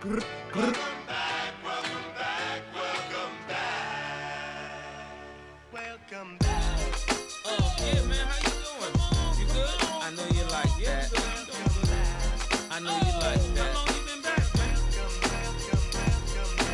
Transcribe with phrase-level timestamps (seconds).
[0.00, 0.06] Oh,
[7.78, 8.94] yeah, man, how you doing?
[9.40, 9.74] You good?
[10.00, 11.10] I know you like that.
[12.70, 13.74] I know you like that.
[13.74, 14.38] How long you been back,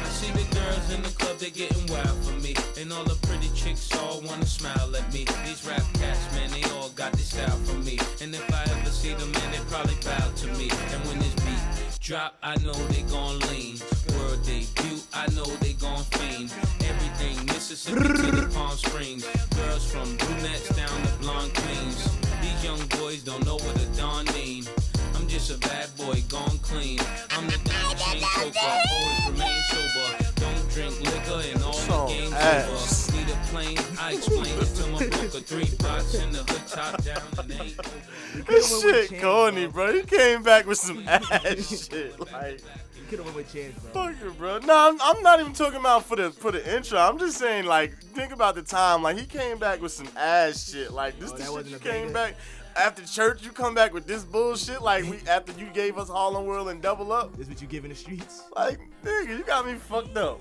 [0.02, 2.54] I see the girls in the club, they're getting wild for me.
[2.78, 5.24] And all the pretty chicks all wanna smile at me.
[5.46, 7.98] These rap cats, man, they all got this style for me.
[8.20, 10.68] And if I ever see them, man, they probably bow to me.
[10.92, 11.73] And when this beat
[12.04, 13.78] drop, I know they gon' lean.
[14.12, 16.52] World debut, I know they gon' fiend.
[16.84, 19.24] Everything Mississippi to the Palm Springs.
[19.56, 22.10] Girls from brunettes down to blonde queens.
[22.42, 24.66] These young boys don't know what a dawn mean.
[25.14, 27.00] I'm just a bad boy gone clean.
[27.30, 30.24] I'm the down chain choker, always remain sober.
[30.36, 32.68] Don't drink liquor and all Song the game's ass.
[32.68, 33.03] over.
[33.52, 35.28] Need plane, I explain it to my broker.
[35.40, 38.42] Three box in the hood, top down, and ain't over.
[38.52, 39.92] This shit corny, bro.
[39.92, 42.18] He came back with some ass shit.
[42.32, 42.60] Like,
[42.96, 43.92] You could have went with Chance, bro.
[43.92, 44.58] fuck it, bro.
[44.58, 46.98] No, I'm, I'm not even talking about for the for the intro.
[46.98, 49.02] I'm just saying, like, think about the time.
[49.02, 50.92] Like, he came back with some ass shit.
[50.92, 52.34] Like, this Oh, the shit you came back
[52.76, 53.44] after church.
[53.44, 54.82] You come back with this bullshit.
[54.82, 57.32] Like, we after you gave us Harlem World and Double Up.
[57.36, 58.42] This is what you give in the streets.
[58.56, 60.40] Like, nigga, you got me fucked up.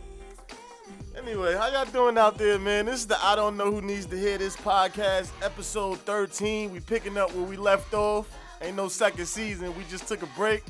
[1.17, 2.87] Anyway, how y'all doing out there, man?
[2.87, 6.71] This is the I Don't Know Who Needs to Hear This podcast, episode 13.
[6.71, 8.27] We picking up where we left off.
[8.61, 9.75] Ain't no second season.
[9.77, 10.63] We just took a break.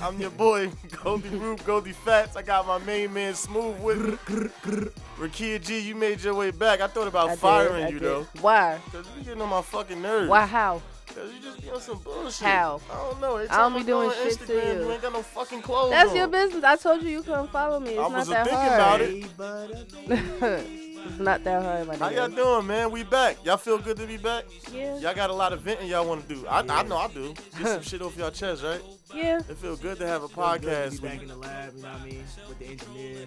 [0.00, 0.70] I'm your boy,
[1.04, 2.34] Goldie Rube, Goldie Fats.
[2.34, 4.88] I got my main man Smooth with me.
[5.18, 6.80] Rakia G, you made your way back.
[6.80, 8.02] I thought about I firing I you did.
[8.08, 8.26] though.
[8.40, 8.80] Why?
[8.90, 10.30] Cause you getting on my fucking nerves.
[10.30, 10.46] Why?
[10.46, 10.80] How?
[11.14, 12.46] Cause you just be on some bullshit.
[12.46, 12.80] How?
[12.90, 13.36] I don't know.
[13.36, 14.84] Every I don't be doing on shit to you.
[14.84, 16.16] you ain't got no fucking clothes That's on.
[16.16, 16.62] your business.
[16.64, 17.90] I told you you couldn't follow me.
[17.90, 19.00] It's I not was that thinking hard.
[19.34, 20.86] about it.
[21.00, 21.14] Hey, butter.
[21.14, 22.90] it's not that hard, my How y'all doing, man?
[22.90, 23.44] We back.
[23.44, 24.44] Y'all feel good to be back?
[24.72, 24.98] Yeah.
[24.98, 26.46] Y'all got a lot of venting y'all want to do.
[26.46, 27.34] I, I know I do.
[27.58, 28.80] Get some shit off your chest, right?
[29.14, 29.38] Yeah.
[29.38, 31.02] It feel good to have a Feels good to podcast.
[31.02, 32.24] Be back in the lab, you know what I mean?
[32.48, 33.26] With the engineer,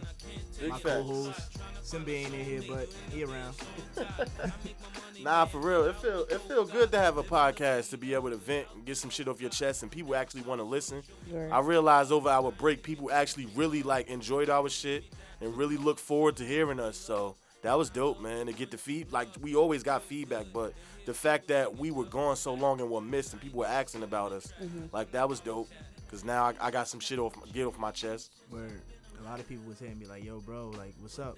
[0.60, 0.96] Big my facts.
[0.96, 1.58] co-host.
[1.84, 3.56] Simba ain't in here, but he around.
[5.22, 5.86] Nah, for real.
[5.86, 8.84] It feel it feel good to have a podcast to be able to vent and
[8.86, 11.02] get some shit off your chest, and people actually want to listen.
[11.32, 11.50] Right.
[11.50, 15.06] I realized over our break, people actually really like enjoyed our shit
[15.40, 16.98] and really look forward to hearing us.
[16.98, 18.46] So that was dope, man.
[18.46, 20.74] To get the feed, like we always got feedback, but
[21.06, 24.04] the fact that we were gone so long and were missed, and people were asking
[24.04, 24.86] about us, mm-hmm.
[24.92, 25.70] like that was dope.
[26.12, 28.34] Cause now I, I got some shit off get off my chest.
[28.52, 28.70] Where
[29.20, 31.38] a lot of people was hitting me like, "Yo, bro, like, what's up?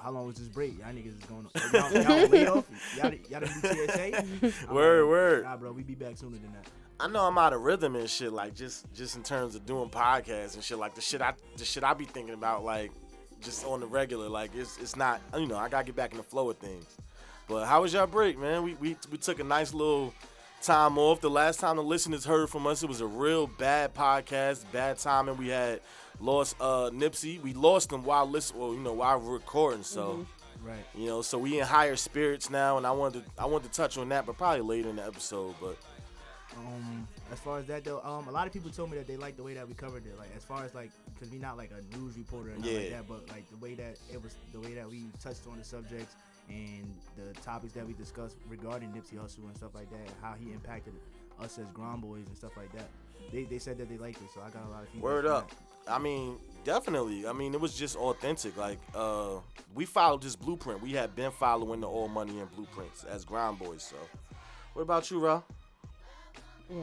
[0.00, 0.78] How long was this break?
[0.78, 1.48] Y'all niggas is going.
[1.72, 2.70] Y'all, y'all on layoff?
[2.96, 4.52] Y'all, y'all done do TSA?
[4.72, 5.44] Word, like, word.
[5.44, 6.66] Nah, bro, we be back sooner than that.
[7.00, 9.88] I know I'm out of rhythm and shit, like just just in terms of doing
[9.88, 12.92] podcasts and shit, like the shit I the shit I be thinking about, like
[13.40, 16.16] just on the regular, like it's it's not you know I gotta get back in
[16.16, 16.86] the flow of things.
[17.48, 18.62] But how was y'all break, man?
[18.62, 20.14] We we we took a nice little
[20.62, 21.20] time off.
[21.20, 24.98] The last time the listeners heard from us, it was a real bad podcast, bad
[24.98, 25.36] timing.
[25.36, 25.80] We had
[26.20, 27.40] lost uh Nipsey.
[27.42, 30.26] We lost him while listen, well you know while recording, so.
[30.62, 30.84] Right.
[30.94, 33.76] You know, so we in higher spirits now, and I wanted to I wanted to
[33.78, 35.54] touch on that, but probably later in the episode.
[35.58, 35.78] But
[36.66, 39.16] Um, as far as that though, um, a lot of people told me that they
[39.16, 40.18] liked the way that we covered it.
[40.18, 43.08] Like as far as like, cause we not like a news reporter and like that,
[43.08, 46.14] but like the way that it was, the way that we touched on the subjects
[46.48, 50.52] and the topics that we discussed regarding Nipsey Hussle and stuff like that, how he
[50.52, 50.94] impacted
[51.40, 52.88] us as Ground Boys and stuff like that.
[53.32, 55.02] They, they said that they liked it, so I got a lot of feedback.
[55.02, 55.50] Word up.
[55.50, 55.92] that.
[55.92, 57.26] I mean, definitely.
[57.26, 58.56] I mean, it was just authentic.
[58.56, 59.36] Like, uh,
[59.74, 60.82] we followed this blueprint.
[60.82, 63.82] We had been following the All Money and Blueprints as Ground Boys.
[63.82, 63.96] So,
[64.74, 65.42] what about you, Ra?
[66.70, 66.82] Yeah.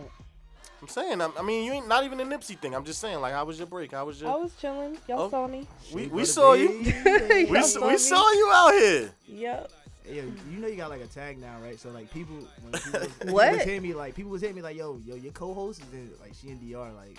[0.81, 2.75] I'm saying, I, I mean, you ain't not even a Nipsey thing.
[2.75, 3.93] I'm just saying, like, how was your break?
[3.93, 4.31] How was just.
[4.31, 4.97] I was chilling.
[5.07, 5.29] Y'all Oh.
[5.29, 5.67] saw me.
[5.91, 6.69] We, we butter, saw you.
[7.49, 9.09] We, saw we saw you out here.
[9.27, 9.71] Yep.
[10.03, 11.79] Hey, yo, you know you got like a tag now, right?
[11.79, 13.51] So like people, when people, was- people What?
[13.53, 16.11] was hitting me like people was hitting me like, yo, yo, your co-host is in
[16.21, 17.17] like she in DR like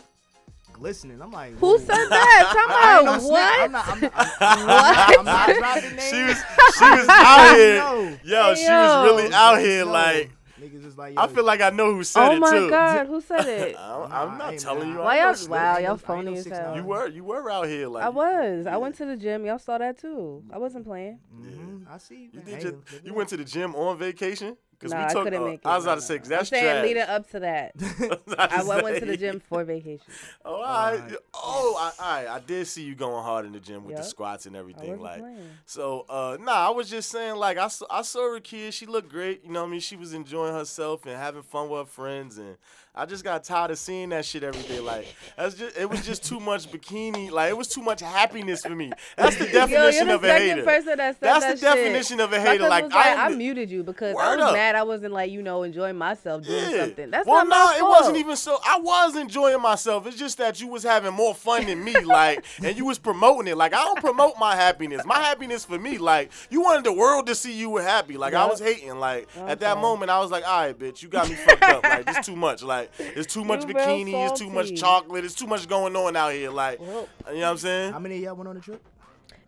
[0.72, 1.20] glistening.
[1.20, 2.50] I'm like, Who said that?
[2.54, 3.60] Talk I ain't about what?
[3.60, 3.88] I'm not.
[3.88, 6.02] I'm not, I'm, I'm, I'm not dropping names.
[6.10, 6.38] She was
[6.78, 7.78] she was out here.
[7.78, 8.16] No.
[8.24, 9.84] Yo, Hey, she was really out here.
[9.84, 9.92] No.
[9.92, 12.36] Like, niggas is like, yo, I feel like I know who said Oh it too.
[12.36, 12.70] Oh my too.
[12.70, 13.76] God, who said it?
[13.78, 14.98] I'm, Nah, I'm not telling man, you.
[15.02, 15.34] Why y'all?
[15.34, 15.50] snitch.
[15.50, 16.76] Wow, y'all no- I ain't phony as hell.
[16.76, 17.88] You were you were out here.
[17.88, 18.66] Like, I was.
[18.66, 19.44] I went to the gym.
[19.46, 20.42] Y'all saw that too.
[20.52, 21.18] I wasn't playing.
[21.40, 22.30] Mhm, I see.
[22.32, 22.44] You man.
[22.44, 24.56] did Hey, just, live it you went to the gym on vacation?
[24.78, 25.66] Because Nah, we I couldn't uh, make it.
[25.66, 26.18] I was No, about to say, no.
[26.20, 26.84] 'cause I'm that's saying trash.
[26.84, 27.72] leading up to that.
[28.38, 30.14] I went, went to the gym for vacation.
[30.44, 30.94] Oh, all right.
[31.00, 31.16] Alright.
[31.34, 32.26] Oh, I, all right.
[32.28, 34.98] I did see you going hard in the gym with the squats and everything.
[34.98, 35.50] wasn't Like, playing.
[35.66, 38.72] so, uh, nah, I was just saying, like, I saw, I saw her kid.
[38.72, 39.44] She looked great.
[39.44, 39.80] You know what I mean?
[39.80, 42.38] She was enjoying herself and having fun with her friends.
[42.38, 42.56] And
[42.98, 44.80] I just got tired of seeing that shit every day.
[44.80, 45.06] Like,
[45.36, 47.30] that's just, it was just too much bikini.
[47.30, 48.90] Like, it was too much happiness for me.
[49.16, 50.64] That's the Yo, definition you're of the a hater.
[50.64, 51.74] person that said That's that the shit.
[51.76, 52.68] definition of a hater.
[52.68, 54.52] Like, like, I'm I muted you because I was up.
[54.52, 56.80] mad I wasn't like you know enjoying myself doing Yeah.
[56.86, 57.10] something.
[57.12, 58.58] That's well, not no, my it wasn't even so.
[58.66, 60.06] I was enjoying myself.
[60.08, 63.46] It's just that you was having more fun than me, like, and you was promoting
[63.46, 63.56] it.
[63.56, 65.02] Like, I don't promote my happiness.
[65.06, 68.16] My happiness for me, like, you wanted the world to see you were happy.
[68.16, 68.98] Like, I was hating.
[68.98, 71.84] Like, at that moment, I was like, all right, bitch, you got me fucked up.
[71.84, 72.62] Like, it's too much.
[72.62, 74.28] Like, it's too much You bikini.
[74.30, 75.24] It's too much chocolate.
[75.24, 76.50] It's too much going on out here.
[76.50, 77.92] Like, Well, you know what I'm saying?
[77.92, 78.82] How many of y'all went on the trip?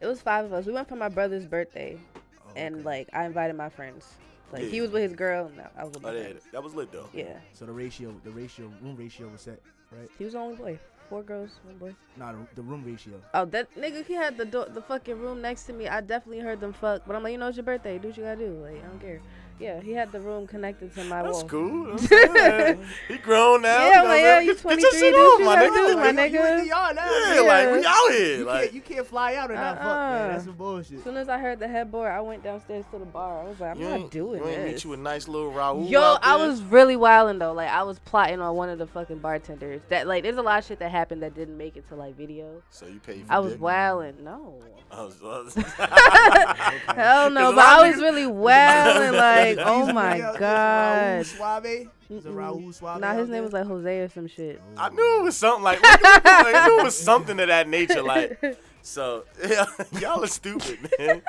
[0.00, 0.66] it was five of us.
[0.66, 2.84] We went for my brother's birthday, Oh, and okay.
[2.84, 4.06] like I invited my friends.
[4.52, 6.42] Like he was with his girl, and I was with oh, my Oh, yeah, friends.
[6.52, 7.08] that was lit though.
[7.12, 9.60] Yeah, So the ratio, the ratio, room ratio was set,
[9.92, 10.10] right?
[10.18, 10.78] he was the only boy.
[11.08, 11.94] Four girls, one boy.
[12.16, 13.14] Nah, the, the room ratio.
[13.34, 15.88] Oh, that nigga, he had the do- the fucking room next to me.
[15.88, 17.98] I definitely heard them fuck, but I'm like, you know, it's your birthday.
[17.98, 18.52] Do what you gotta do.
[18.62, 19.20] Like, I don't care.
[19.60, 21.44] Yeah, he had the room connected to my That's wall.
[21.48, 21.90] cool.
[22.10, 22.78] I'm
[23.08, 23.78] he grown now.
[23.78, 25.44] Yeah, you know like, yeah, you Get- get 23, your shit do on, what you
[25.44, 25.86] my nigga.
[25.92, 26.32] do, my nigga.
[26.32, 27.46] You in the yard now, Yeah, man.
[27.46, 28.36] like we out here.
[28.38, 29.94] You Like, can't, you can't fly out and not fuck, uh-uh.
[29.94, 30.20] man.
[30.22, 30.28] Uh-uh.
[30.32, 30.98] That's some bullshit.
[30.98, 33.42] As soon as I heard the headboard, I went downstairs to the bar.
[33.42, 34.72] I was like, I'm you not ain't, doing you ain't this.
[34.72, 35.88] meet you a nice little Raul.
[35.90, 37.52] Yo, out I was really wilding though.
[37.52, 39.82] Like I was plotting on one of the fucking bartenders.
[39.90, 42.16] That like, there's a lot of shit that happened that didn't make it to like
[42.16, 42.62] video.
[42.70, 43.36] So you paid for it?
[43.36, 44.24] I was wilding.
[44.24, 47.52] No, oh, I was, I was- hell no.
[47.54, 49.12] But I was really wilding.
[49.12, 51.26] Like, oh He's- my he's a Raul god.
[51.26, 51.64] Suave.
[52.10, 53.00] Raul Suave.
[53.00, 54.60] Nah, his out name was like Jose or some shit.
[54.76, 58.02] I knew it was something like, I knew it was something of that nature.
[58.02, 59.66] Like, so yeah,
[60.00, 61.22] y'all are stupid, man.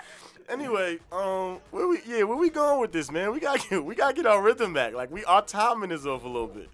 [0.49, 3.31] Anyway, um, where we yeah, where we going with this, man?
[3.31, 4.93] We gotta get we gotta get our rhythm back.
[4.93, 6.69] Like we our timing is off a little bit.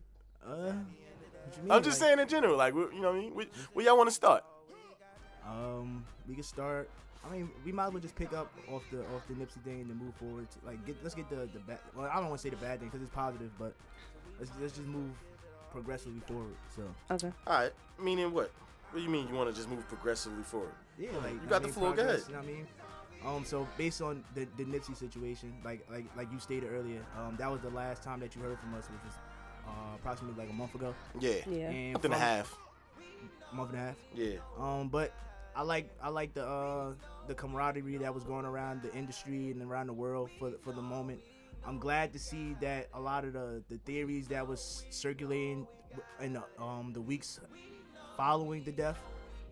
[0.48, 0.72] Uh,
[1.62, 1.72] mean?
[1.72, 3.36] I'm just like, saying in general, like you know what I mean.
[3.36, 4.44] We, where y'all want to start?
[5.48, 6.90] Um, we can start.
[7.28, 9.82] I mean, we might as well just pick up off the off the Nipsey thing
[9.82, 10.48] and then move forward.
[10.52, 11.80] To, like, get let's get the the bad.
[11.96, 13.74] Well, I don't want to say the bad thing because it's positive, but
[14.40, 15.12] let's let's just move
[15.72, 16.56] progressively forward.
[16.76, 17.32] So Okay.
[17.46, 17.72] All right,
[18.02, 18.52] meaning what?
[18.92, 20.72] What do you mean you want to just move progressively forward?
[20.98, 22.30] yeah, like You got the I mean, floor, go progress, ahead.
[22.30, 22.68] You know what I mean?
[23.38, 27.36] Um, so based on the the Nipsey situation, like like like you stated earlier, um,
[27.38, 29.14] that was the last time that you heard from us, which was
[29.68, 30.94] uh, approximately like a month ago.
[31.20, 31.70] Yeah, Yeah.
[31.70, 32.58] And month and a from- half.
[33.54, 33.96] Month and a half.
[34.14, 35.14] Yeah, Um, but
[35.58, 36.94] I like I like the uh,
[37.28, 40.84] the camaraderie that was going around the industry and around the world for for the
[40.84, 41.20] moment.
[41.66, 45.68] I'm glad to see that a lot of the, the theories that was circulating
[46.22, 47.40] in the, um, the weeks
[48.16, 49.00] following the death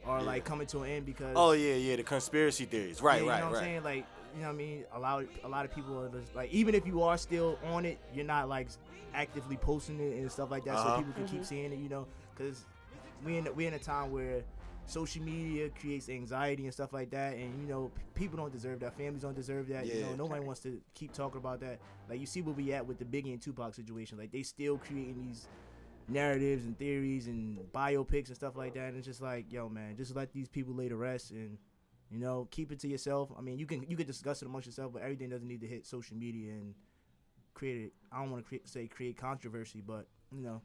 [0.06, 0.26] are Yeah.
[0.26, 1.96] like coming to an end because Oh yeah, yeah.
[1.96, 3.02] The conspiracy theories.
[3.02, 3.60] Right, yeah, you right, know what right.
[3.60, 3.84] I'm saying?
[3.84, 4.06] Like,
[4.36, 4.86] you know what I mean?
[4.94, 7.84] A lot, a lot of people are just like, even if you are still on
[7.84, 8.68] it, you're not like
[9.16, 10.92] actively posting it and stuff like that, Uh-huh.
[10.92, 11.80] so people can keep seeing it.
[11.80, 12.64] You know, because
[13.26, 14.44] we in we in a time where
[14.86, 18.80] social media creates anxiety and stuff like that, and you know, p- people don't deserve
[18.82, 18.96] that.
[18.96, 19.86] Families don't deserve that.
[19.88, 20.06] You Yeah.
[20.08, 21.80] know, nobody wants to keep talking about that.
[22.08, 24.18] Like, you see where we at with the Biggie and Tupac situation.
[24.18, 25.50] Like, they still creating these
[26.08, 28.90] narratives and theories and biopics and stuff like that.
[28.90, 31.58] And it's just like, yo, man, just let these people lay to rest and
[32.12, 33.32] you know, keep it to yourself.
[33.38, 35.68] I mean, you can you can discuss it amongst yourself, but everything doesn't need to
[35.68, 36.76] hit social media and
[37.56, 37.94] create it.
[38.12, 40.62] I don't want to create, say create controversy, but you know,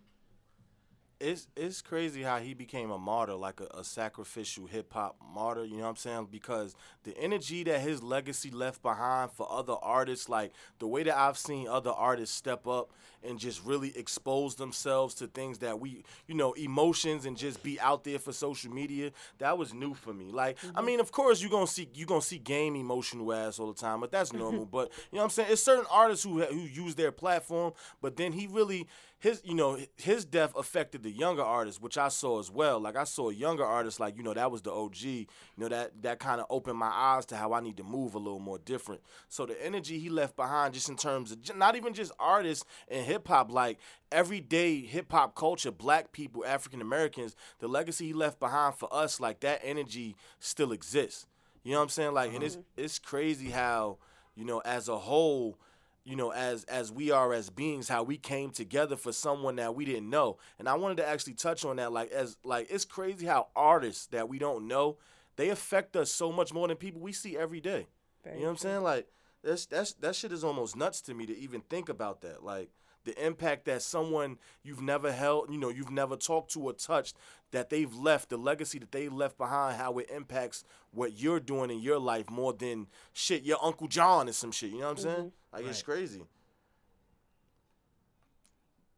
[1.21, 5.65] it's it's crazy how he became a martyr, like a, a sacrificial hip hop martyr.
[5.65, 6.29] You know what I'm saying?
[6.31, 6.75] Because
[7.05, 11.37] the energy that his legacy left behind for other artists, like the way that I've
[11.37, 12.91] seen other artists step up
[13.23, 17.79] and just really expose themselves to things that we, you know, emotions and just be
[17.81, 19.11] out there for social media.
[19.39, 20.31] That was new for me.
[20.31, 20.87] Like, I mm-hmm.
[20.87, 24.01] mean, of course you're gonna see you gonna see game emotional ass all the time,
[24.01, 24.65] but that's normal.
[24.65, 25.53] but you know what I'm saying?
[25.53, 28.89] It's certain artists who who use their platform, but then he really
[29.21, 32.81] his you know his death affected the younger artists, which I saw as well.
[32.81, 35.03] Like I saw younger artists, like you know that was the OG.
[35.03, 35.27] You
[35.59, 38.19] know that that kind of opened my eyes to how I need to move a
[38.19, 39.03] little more different.
[39.29, 43.05] So the energy he left behind, just in terms of not even just artists and
[43.05, 43.79] hip hop, like
[44.11, 49.21] everyday hip hop culture, black people, African Americans, the legacy he left behind for us,
[49.21, 51.27] like that energy still exists.
[51.63, 52.15] You know what I'm saying?
[52.15, 52.85] Like, and it's mm-hmm.
[52.85, 53.99] it's crazy how
[54.35, 55.59] you know as a whole
[56.05, 59.75] you know as as we are as beings how we came together for someone that
[59.75, 60.39] we didn't know.
[60.59, 64.07] And i wanted to actually touch on that like as like it's crazy how artists
[64.09, 64.99] that we don't know
[65.37, 67.87] they affect us so much more than people we see every day.
[68.25, 68.83] Very you know what i'm saying?
[68.83, 69.09] Like
[69.43, 72.45] that's that's that shit is almost nuts to me to even think about that.
[72.45, 72.71] Like
[73.05, 77.17] the impact that someone you've never held you know you've never talked to or touched
[77.51, 81.71] that they've left the legacy that they left behind how it impacts what you're doing
[81.71, 84.99] in your life more than shit your uncle john or some shit you know what
[84.99, 86.23] i'm saying like it's crazy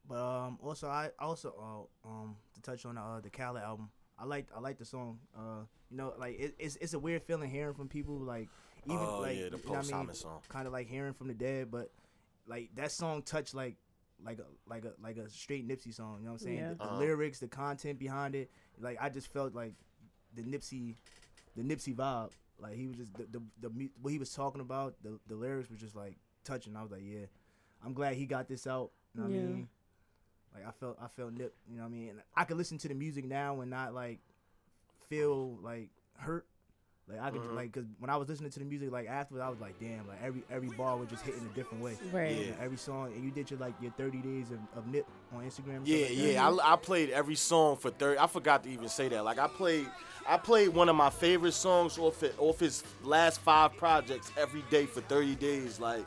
[0.08, 4.24] but um, also I also uh, um to touch on uh, the Khaled album, I
[4.24, 5.18] like I like the song.
[5.34, 8.48] Uh, you know, like it, it's it's a weird feeling hearing from people like
[8.86, 10.40] even Oh, like yeah, the you know what Paul Simon song.
[10.48, 11.90] kind of like hearing from the dead, but
[12.46, 13.76] like that song touched like
[14.24, 16.18] like a like a like a straight Nipsey song.
[16.20, 16.58] You know what I'm saying?
[16.58, 16.68] Yeah.
[16.70, 16.98] The, the Uh-huh.
[16.98, 18.50] lyrics, the content behind it,
[18.80, 19.74] like I just felt like
[20.34, 20.96] the Nipsey,
[21.56, 22.30] the Nipsey vibe.
[22.58, 24.94] Like he was just the the, the what he was talking about.
[25.02, 26.76] The the lyrics were just like touching.
[26.76, 27.26] I was like, yeah.
[27.84, 28.90] I'm glad he got this out.
[29.14, 29.40] You know what Yeah.
[29.40, 29.68] I mean?
[30.54, 31.54] Like I felt I felt nip.
[31.68, 32.08] You know what I mean?
[32.10, 34.20] And I could listen to the music now and not like
[35.08, 36.46] feel like hurt.
[37.12, 37.54] Like I could Mhm.
[37.54, 40.08] like because when I was listening to the music like afterwards I was like damn
[40.08, 41.96] like every every bar was just hitting a different way.
[42.12, 42.30] Right.
[42.32, 42.40] Yeah.
[42.42, 45.06] You know, every song and you did your like your 30 days of, of nip
[45.34, 45.82] on Instagram.
[45.84, 46.48] Yeah, like yeah.
[46.48, 48.18] I, I played every song for thirty.
[48.18, 49.24] I forgot to even say that.
[49.24, 49.86] Like I played,
[50.28, 54.62] I played one of my favorite songs off it, off his last five projects every
[54.70, 55.80] day for thirty days.
[55.80, 56.04] Like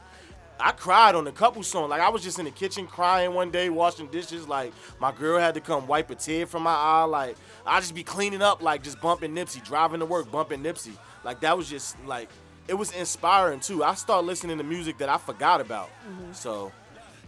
[0.60, 1.90] I cried on a couple songs.
[1.90, 4.48] Like I was just in the kitchen crying one day, washing dishes.
[4.48, 7.04] Like my girl had to come wipe a tear from my eye.
[7.04, 7.36] Like
[7.66, 10.94] I just be cleaning up, like just bumping Nipsey, driving to work, bumping Nipsey.
[11.24, 12.30] Like that was just like
[12.68, 13.84] it was inspiring too.
[13.84, 15.90] I started listening to music that I forgot about.
[16.32, 16.72] So,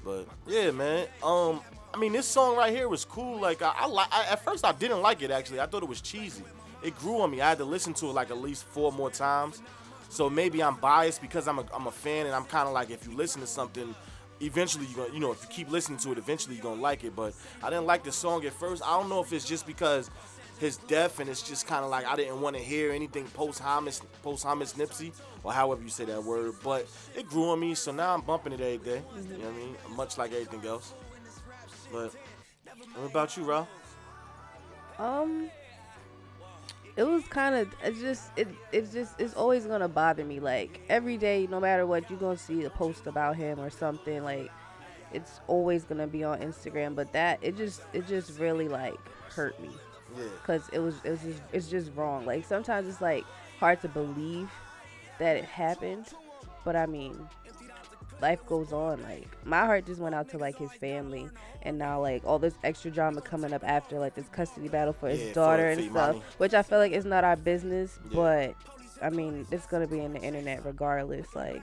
[0.05, 1.07] but yeah, man.
[1.23, 1.61] Um,
[1.93, 3.39] I mean, this song right here was cool.
[3.39, 5.59] Like I, I, li- I at first I didn't like it actually.
[5.59, 6.43] I thought it was cheesy.
[6.83, 7.41] It grew on me.
[7.41, 9.61] I had to listen to it like at least four more times.
[10.09, 12.89] So maybe I'm biased because I'm a, I'm a fan and I'm kind of like
[12.89, 13.93] if you listen to something,
[14.41, 17.03] eventually you're gonna you know if you keep listening to it, eventually you're gonna like
[17.03, 17.15] it.
[17.15, 17.33] But
[17.63, 18.81] I didn't like the song at first.
[18.83, 20.09] I don't know if it's just because
[20.59, 23.61] his death and it's just kind of like I didn't want to hear anything post
[23.61, 25.11] homus post homus Nipsey
[25.43, 26.55] or however you say that word.
[26.63, 29.01] But it grew on me, so now I'm bumping it every day.
[29.15, 29.75] You know what I mean?
[29.95, 30.93] Much like everything else.
[31.91, 32.13] But
[32.95, 33.69] what about you, Ralph?
[34.99, 35.49] Um,
[36.97, 40.39] it was kind of it's just it it's just it's always gonna bother me.
[40.39, 44.23] Like every day, no matter what, you're gonna see a post about him or something.
[44.23, 44.51] Like
[45.13, 46.95] it's always gonna be on Instagram.
[46.95, 48.99] But that it just it just really like
[49.29, 49.69] hurt me
[50.17, 50.23] Yeah.
[50.41, 52.25] because it was it was just it's just wrong.
[52.25, 53.25] Like sometimes it's like
[53.59, 54.49] hard to believe
[55.19, 56.07] that it happened,
[56.65, 57.27] but I mean,
[58.21, 59.01] life goes on.
[59.03, 61.29] Like my heart just went out to like his family,
[61.63, 65.09] and now like all this extra drama coming up after like this custody battle for
[65.09, 66.21] his Yeah, daughter for and stuff, Emani.
[66.37, 68.15] which I feel like is not our business, Yeah.
[68.15, 68.55] but
[69.01, 71.35] I mean it's gonna be in the internet regardless.
[71.35, 71.61] Like.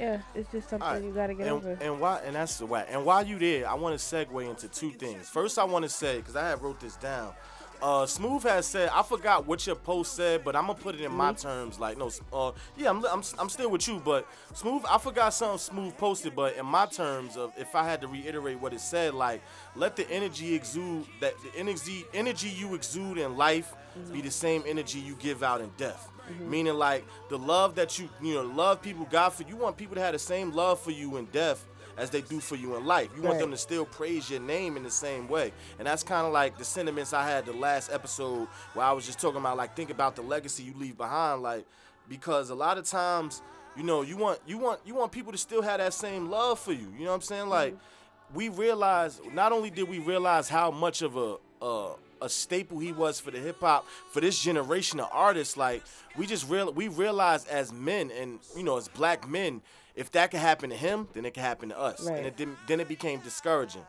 [0.00, 1.78] Yeah, it's just something Alright, you gotta get and, over.
[1.80, 2.80] and why and that's the why.
[2.88, 5.28] And while you there, I want to segue into two things.
[5.28, 7.34] First, I want to say because I have wrote this down.
[7.82, 11.00] Uh, Smooth has said I forgot what your post said, but I'm gonna put it
[11.00, 11.80] in my terms.
[11.80, 15.58] Like no, uh, yeah, I'm, I'm I'm still with you, but Smooth, I forgot something
[15.58, 19.14] Smooth posted, but in my terms of if I had to reiterate what it said,
[19.14, 19.42] like
[19.74, 23.74] let the energy exude that the energy energy you exude in life
[24.12, 26.08] be the same energy you give out in death.
[26.48, 29.96] Meaning like the love that you you know love people God for you want people
[29.96, 31.66] to have the same love for you in death
[32.02, 33.08] as they do for you in life.
[33.16, 33.40] You want Right.
[33.42, 35.52] them to still praise your name in the same way.
[35.78, 39.06] And that's kind of like the sentiments I had the last episode where I was
[39.06, 41.64] just talking about like think about the legacy you leave behind like
[42.08, 43.40] because a lot of times
[43.76, 46.58] you know you want you want you want people to still have that same love
[46.58, 46.92] for you.
[46.98, 47.48] You know what I'm saying?
[47.48, 48.36] Like mm-hmm.
[48.36, 52.90] we realized not only did we realize how much of a a, a staple he
[52.92, 55.84] was for the hip hop for this generation of artists, like
[56.16, 59.62] we just real we realized as men and you know as black men,
[59.94, 62.18] if that could happen to him, then it could happen to us, Right.
[62.18, 63.84] and it didn't, then it became discouraging.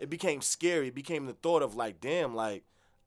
[0.00, 0.88] It became scary.
[0.88, 2.62] It became the thought of like, damn, like.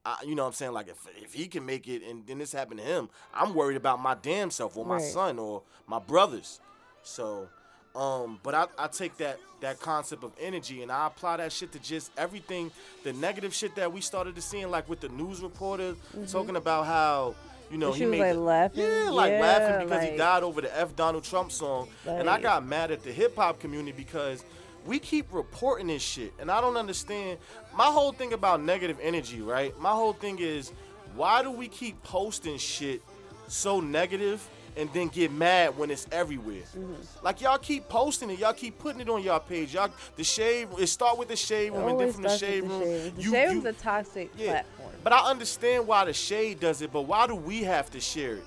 [0.05, 0.71] I, you know what I'm saying?
[0.71, 3.75] Like, if, if he can make it and then this happened to him, I'm worried
[3.75, 5.03] about my damn self or my Right.
[5.03, 6.61] son or my brothers.
[7.03, 7.49] So,
[7.95, 11.73] um, but I, I take that that concept of energy and I apply that shit
[11.73, 12.71] to just everything,
[13.03, 15.95] the negative shit that we started to seeing, like with the news reporter
[16.31, 17.35] talking about how,
[17.71, 18.83] you know, And he was, made like, the- laughing?
[18.83, 22.39] yeah, like Yeah, laughing because he died over the F Donald Trump song, and I
[22.39, 24.43] got mad at the hip hop community because
[24.85, 27.37] we keep reporting this shit, and I don't understand.
[27.75, 29.77] My whole thing about negative energy, right?
[29.79, 30.71] My whole thing is,
[31.15, 33.01] why do we keep posting shit
[33.47, 34.47] so negative
[34.77, 36.63] and then get mad when it's everywhere?
[36.77, 36.93] Mm-hmm.
[37.23, 39.73] Like y'all keep posting it, y'all keep putting it on y'all page.
[39.73, 42.79] Y'all the shade it start with the shade room, and then from the shade room.
[43.15, 44.51] The shade room's a toxic yeah.
[44.51, 44.78] platform.
[45.03, 48.35] But I understand why the shade does it, but why do we have to share
[48.35, 48.43] it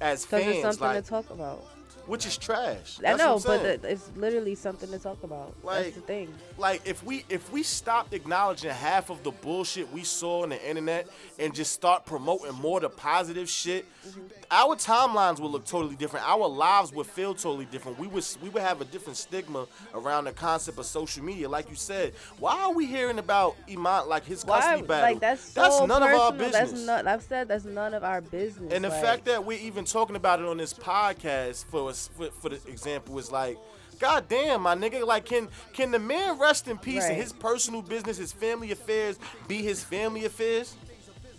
[0.00, 0.54] as Because fans?
[0.56, 1.64] it's something like, to talk about.
[2.06, 2.98] Which is trash.
[2.98, 5.54] I That's know, what I'm but the, it's literally something to talk about.
[5.62, 6.34] Like- That's the thing.
[6.58, 10.68] like if we if we stopped acknowledging half of the bullshit we saw on the
[10.68, 11.08] internet
[11.38, 14.20] and just start promoting more the positive shit, mm-hmm.
[14.50, 16.28] our timelines would look totally different.
[16.28, 17.98] Our lives would feel totally different.
[17.98, 21.48] We would we would have a different stigma around the concept of social media.
[21.48, 24.60] Like you said, why are we hearing about Iman like his Why?
[24.60, 25.10] custody battle?
[25.10, 26.08] Like that's so none personal.
[26.08, 26.70] of our business.
[26.70, 27.06] That's not.
[27.06, 28.72] I've said that's none of our business.
[28.72, 31.95] And the like, fact that we're even talking about it on this podcast, for us,
[32.16, 33.56] for, for the example, is like,
[33.98, 37.82] God damn, my nigga, like, can can the man rest in peace and his personal
[37.82, 40.74] business, his family affairs, be his family affairs?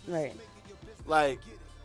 [0.06, 0.34] right.
[1.06, 1.38] Like,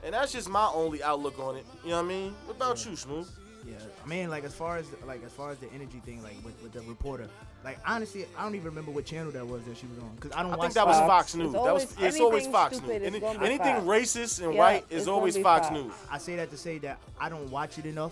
[0.04, 1.66] and that's just my only outlook on it.
[1.84, 2.36] You know what I mean?
[2.46, 3.30] What about you, Smooth?
[3.66, 6.36] Yeah, I mean, like as far as like as far as the energy thing, like
[6.44, 7.30] with, with the reporter,
[7.64, 10.34] like honestly, I don't even remember what channel that was that she was on because
[10.34, 10.62] I don't I watch.
[10.66, 11.08] think that was Fox.
[11.08, 11.54] Fox It's News.
[11.54, 13.24] That was it's always Fox stupid News.
[13.24, 13.86] Any- anything Fox.
[13.88, 15.80] racist and Yeah, white is always Fox Fox.
[15.80, 15.94] News.
[16.12, 18.12] I say that to say that I don't watch it enough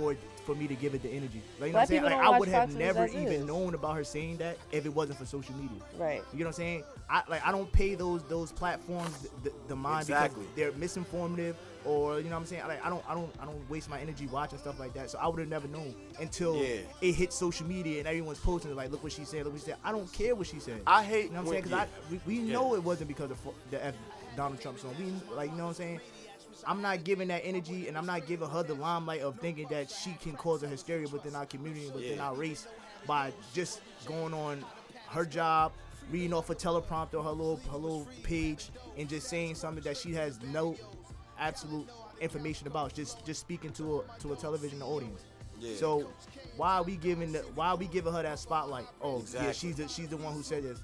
[0.00, 0.16] for
[0.46, 1.42] for me to give it the energy.
[1.60, 2.02] Like you know Black what I'm saying?
[2.04, 3.44] Like I would have Fox never even is.
[3.44, 5.76] known about her saying that if it wasn't for social media.
[5.98, 6.22] Right.
[6.32, 6.84] You know what I'm saying?
[7.10, 10.44] I like I don't pay those those platforms the, the mind Exactly.
[10.44, 11.54] because they're misinformative
[11.84, 12.62] or you know what I'm saying?
[12.66, 15.10] Like I don't I don't I don't waste my energy watching stuff like that.
[15.10, 16.78] So I would have never known until Yeah.
[17.02, 19.60] it hit social media and everyone's posting it like look what she said, look what
[19.60, 19.76] she said.
[19.84, 20.80] I don't care what she said.
[20.86, 21.62] I hate You know what I'm saying?
[21.64, 21.78] Because
[22.10, 22.16] yeah.
[22.16, 22.54] I we, we Yeah.
[22.54, 23.38] know it wasn't because of
[23.70, 23.94] the F
[24.36, 24.94] Donald Trump song.
[24.98, 26.00] We like you know what I'm saying?
[26.66, 29.90] I'm not giving that energy and I'm not giving her the limelight of thinking that
[29.90, 32.28] she can cause a hysteria within our community and within Yeah.
[32.28, 32.66] our race
[33.06, 34.64] by just going on
[35.08, 35.72] her job,
[36.10, 40.12] reading off a teleprompter, her little her little page, and just saying something that she
[40.14, 40.76] has no
[41.38, 41.88] absolute
[42.20, 42.92] information about.
[42.94, 45.22] Just just speaking to a to a television audience.
[45.58, 45.76] Yeah.
[45.76, 46.10] So
[46.56, 48.86] why are we giving the why are we giving her that spotlight?
[49.02, 50.80] Oh yeah, she's the she's the one who said this.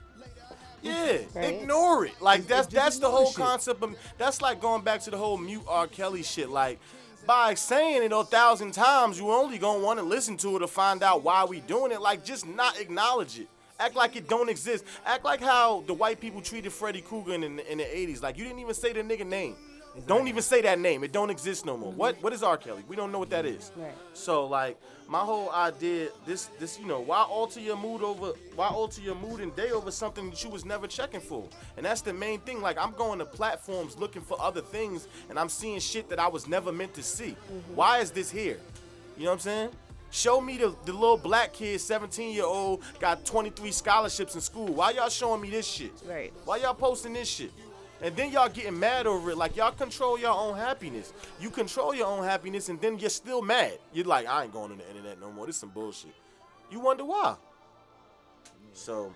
[0.87, 1.55] Yeah, Right.
[1.55, 2.21] ignore it.
[2.21, 3.37] Like It's- that's that's the whole shit.
[3.37, 5.87] concept of that's like going back to the whole mute R.
[5.87, 6.49] Kelly shit.
[6.50, 6.78] Like
[7.26, 10.69] by saying it a thousand times, you only gonna want to listen to it to
[10.69, 12.00] find out why we doing it.
[12.00, 13.49] Like just not acknowledge it.
[13.78, 14.85] Act like it don't exist.
[15.05, 18.23] Act like how the white people treated Freddy Krueger in, the- in the 80s.
[18.23, 19.55] Like you didn't even say the nigga name.
[20.06, 21.04] Don't even say that name.
[21.04, 21.92] It don't exist no more.
[21.92, 22.56] What what is R.
[22.56, 22.82] Kelly?
[22.88, 23.72] We don't know what that is.
[23.76, 23.92] Right.
[24.12, 28.68] So like my whole idea, this this you know, why alter your mood over why
[28.68, 31.48] alter your mood and day over something that you was never checking for?
[31.76, 32.60] And that's the main thing.
[32.60, 36.28] Like I'm going to platforms looking for other things and I'm seeing shit that I
[36.28, 37.30] was never meant to see.
[37.30, 37.74] Mm-hmm.
[37.74, 38.58] Why is this here?
[39.16, 39.70] You know what I'm saying?
[40.10, 44.66] Show me the, the little black kid, 17 year old, got 23 scholarships in school.
[44.68, 45.92] Why y'all showing me this shit?
[46.06, 46.32] Right.
[46.44, 47.52] Why y'all posting this shit?
[48.02, 49.38] And then y'all getting mad over it.
[49.38, 51.12] Like y'all control your own happiness.
[51.40, 53.78] You control your own happiness, and then you're still mad.
[53.92, 55.46] You're like, I ain't going on the internet no more.
[55.46, 56.14] This some bullshit.
[56.70, 57.36] You wonder why.
[58.74, 59.14] So,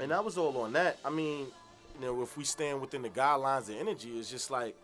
[0.00, 0.98] and that was all on that.
[1.04, 1.46] I mean,
[1.94, 4.74] you know, if we stand within the guidelines of energy, it's just like,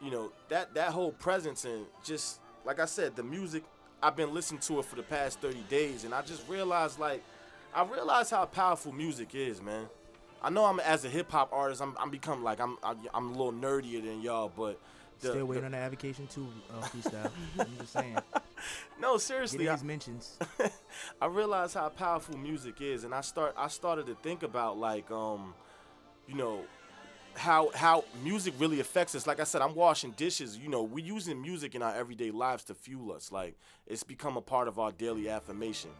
[0.00, 3.64] you know, that that whole presence and just like I said, the music.
[4.02, 7.24] I've been listening to it for the past 30 days, and I just realized like,
[7.74, 9.86] I realized how powerful music is, man.
[10.42, 13.28] I know I'm as a hip hop artist, I'm I'm become like I'm I'm, I'm
[13.28, 14.80] a little nerdier than y'all, but
[15.20, 17.30] the, Still waiting the- on the avocation too, uh, freestyle.
[17.58, 18.18] I'm just saying.
[19.00, 20.38] no Get seriously, I, these mentions.
[21.20, 25.10] I realized how powerful music is, and I start I started to think about like
[25.10, 25.54] um,
[26.26, 26.64] you know,
[27.34, 29.26] how how music really affects us.
[29.26, 30.58] Like I said, I'm washing dishes.
[30.58, 33.32] You know, we're using music in our everyday lives to fuel us.
[33.32, 35.90] Like it's become a part of our daily affirmation.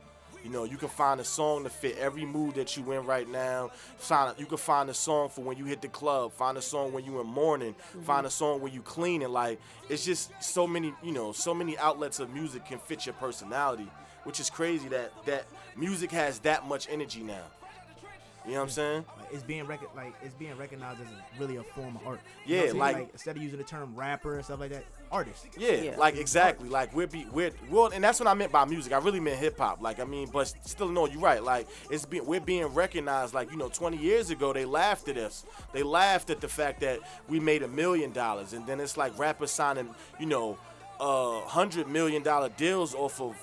[0.46, 3.28] You know, you can find a song to fit every mood that you in right
[3.28, 3.72] now.
[3.98, 6.34] Find you can find a song for when you hit the club.
[6.34, 7.74] Find a song when you in mourning.
[7.74, 8.02] Mm-hmm.
[8.02, 9.30] Find a song when you cleaning.
[9.30, 13.14] Like it's just so many, you know, so many outlets of music can fit your
[13.14, 13.90] personality,
[14.22, 17.42] which is crazy that that music has that much energy now.
[18.46, 19.04] You know what I'm saying?
[19.18, 22.20] Like, it's being rec- like it's being recognized as really a form of art.
[22.46, 25.46] Yeah, what like- instead of using the term rapper and stuff like that, artist.
[25.58, 25.96] Yeah, Yeah.
[25.96, 26.68] like exactly.
[26.68, 28.92] Like we're be we're well, and that's what I meant by music.
[28.92, 29.80] I really meant hip hop.
[29.82, 31.42] Like I mean, but still, no, you're right.
[31.42, 33.34] Like it's being we're being recognized.
[33.34, 35.44] Like you know, 20 years ago they laughed at us.
[35.72, 39.18] They laughed at the fact that we made a million dollars, and then it's like
[39.18, 40.56] rappers signing, you know,
[41.00, 43.34] uh, hundred million dollar deals off of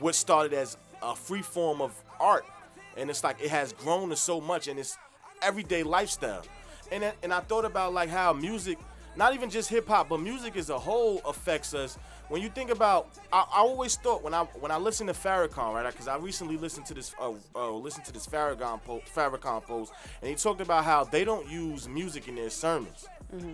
[0.00, 2.44] what started as a free form of art,
[2.96, 4.96] and it's like it has grown to so much, and it's
[5.42, 6.42] everyday lifestyle.
[6.92, 8.78] And and I thought about like how music,
[9.16, 11.98] not even just hip hop, but music as a whole affects us.
[12.28, 15.74] When you think about, I, I always thought when I when I listen to Farrakhan,
[15.74, 15.90] right?
[15.90, 19.92] Because I recently listened to this uh, uh listened to this Farrakhan post, Farrakhan post,
[20.20, 23.08] and he talked about how they don't use music in their sermons.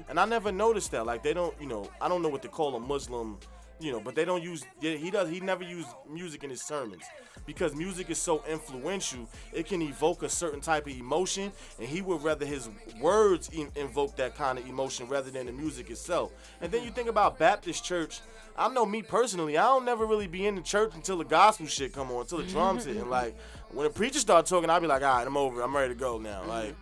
[0.09, 1.05] And I never noticed that.
[1.05, 3.38] Like they don't, you know, I don't know what they call a Muslim,
[3.78, 4.64] you know, but they don't use.
[4.80, 5.28] He does.
[5.28, 7.02] He never used music in his sermons
[7.44, 9.28] because music is so influential.
[9.52, 12.68] It can evoke a certain type of emotion, and he would rather his
[13.00, 16.32] words in- invoke that kind of emotion rather than the music itself.
[16.60, 18.20] And then you think about Baptist church.
[18.56, 21.66] I know me personally, I don't never really be in the church until the gospel
[21.66, 23.36] shit come on, until the drums hit, and like
[23.70, 25.60] when the preacher start talking, I'll be like, all right, I'm over.
[25.60, 26.42] I'm ready to go now.
[26.44, 26.74] Like.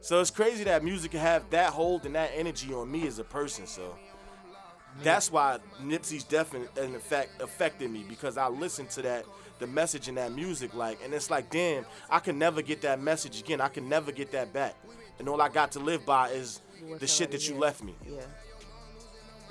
[0.00, 3.20] So it's crazy that music can have that hold and that energy on me as
[3.20, 3.68] a person.
[3.68, 3.96] So
[5.02, 9.24] that's why Nipsey's death in, in fact affected me because I listened to that
[9.58, 13.00] the message in that music like and it's like damn I can never get that
[13.00, 13.60] message again.
[13.60, 14.76] I can never get that back.
[15.18, 16.60] And all I got to live by is
[16.98, 17.94] the shit that you left me.
[18.04, 18.22] Yeah.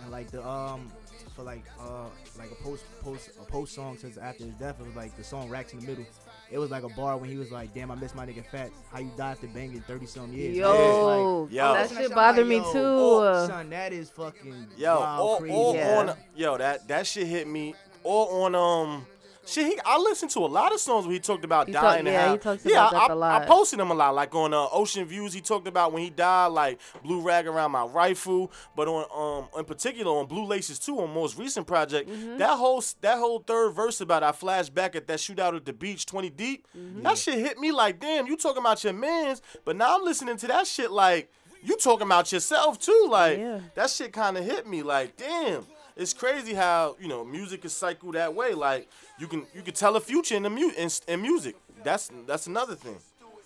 [0.01, 0.91] And like the um
[1.35, 2.05] for like uh
[2.37, 5.23] like a post post a post song since after his death, it was like the
[5.23, 6.05] song Racks in the Middle.
[6.51, 8.71] It was like a bar when he was like, "Damn, I miss my nigga Fat.
[8.91, 11.73] How you die after banging thirty some years?" Yo, And like, Yo.
[11.73, 12.79] That listening to shit I'm bothered like, me too.
[12.79, 15.53] oh, uh, son, that is fucking yo wild, all, crazy.
[15.55, 15.97] all Yeah.
[16.09, 19.05] on yo that that shit hit me all on um
[19.45, 21.81] Shit, he, I listened to a lot of songs where he talked about He talk-
[21.83, 21.99] dying.
[21.99, 23.41] and yeah, how, he talks yeah, about that I, a lot.
[23.41, 25.33] I posted him a lot, like on uh, Ocean Views.
[25.33, 28.51] He talked about when he died, like blue rag around my rifle.
[28.75, 29.05] But on,
[29.53, 32.37] um, in particular on Blue Laces too, on most recent project, Mm-hmm.
[32.37, 35.73] that whole that whole third verse about I flash back at that shootout at the
[35.73, 36.67] beach, twenty deep.
[36.77, 37.01] Mm-hmm.
[37.01, 40.37] That shit hit me like, damn, you talking about your mans, but now I'm listening
[40.37, 41.31] to that shit like
[41.63, 43.07] you talking about yourself too.
[43.09, 43.59] Like Yeah.
[43.75, 45.65] that shit kind of hit me like, damn.
[46.01, 48.53] It's crazy how you know music is cycled that way.
[48.53, 51.55] Like you can you can tell a future in the mu- in, in music.
[51.83, 52.97] That's that's another thing.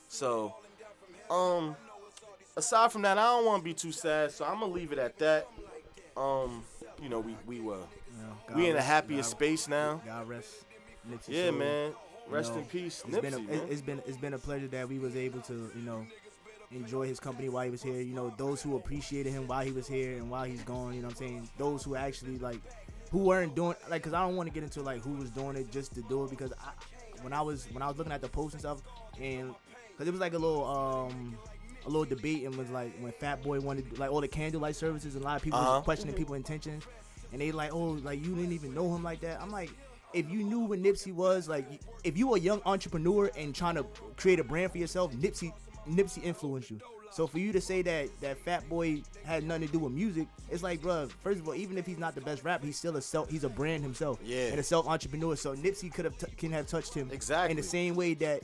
[0.08, 0.56] So,
[1.30, 1.76] um,
[2.56, 4.32] aside from that, I don't want to be too sad.
[4.32, 5.48] So I'm gonna leave it at that.
[6.16, 6.64] Um,
[7.04, 7.84] you know, we we were You
[8.48, 10.02] God we in a rest- happier God- space now.
[10.06, 10.54] God rest.
[11.10, 11.60] Nipsey Yeah, soul.
[11.60, 11.92] man.
[12.30, 13.22] Rest know, in peace, It's Nipsey.
[13.22, 13.62] been a, man.
[13.70, 16.08] it's been it's been a pleasure that we was able to you know
[16.72, 18.00] enjoy his company while he was here.
[18.02, 20.94] You know, those who appreciated him while he was here and while he's gone.
[20.94, 21.50] You know what I'm saying?
[21.58, 22.60] Those who actually like
[23.12, 25.56] who weren't doing like because I don't want to get into like who was doing
[25.56, 26.72] it just to do it because I,
[27.22, 28.82] when I was when I was looking at the post and stuff
[29.22, 29.54] and
[29.92, 31.38] because it was like a little um
[31.86, 35.16] a little debate and was like when Fat Boy wanted like all the candlelight services
[35.16, 35.82] and a lot of people Uh-huh.
[35.82, 36.84] questioning people's intentions
[37.32, 39.40] and they like oh like you didn't even know him like that.
[39.42, 39.70] I'm like
[40.14, 41.66] if you knew what Nipsey was, like
[42.06, 45.52] if you were a young entrepreneur and trying to create a brand for yourself, Nipsey
[45.90, 46.80] Nipsey influenced you.
[47.12, 50.28] So for you to say that that Fat Boy had nothing to do with music,
[50.50, 51.08] it's like, bro.
[51.24, 53.30] First of all, even if he's not the best rapper, he's still a self.
[53.30, 54.20] He's a brand himself.
[54.24, 54.48] Yeah.
[54.48, 55.36] And a self entrepreneur.
[55.38, 57.52] So Nipsey could have t- can have touched him Exactly.
[57.52, 58.42] in the same way that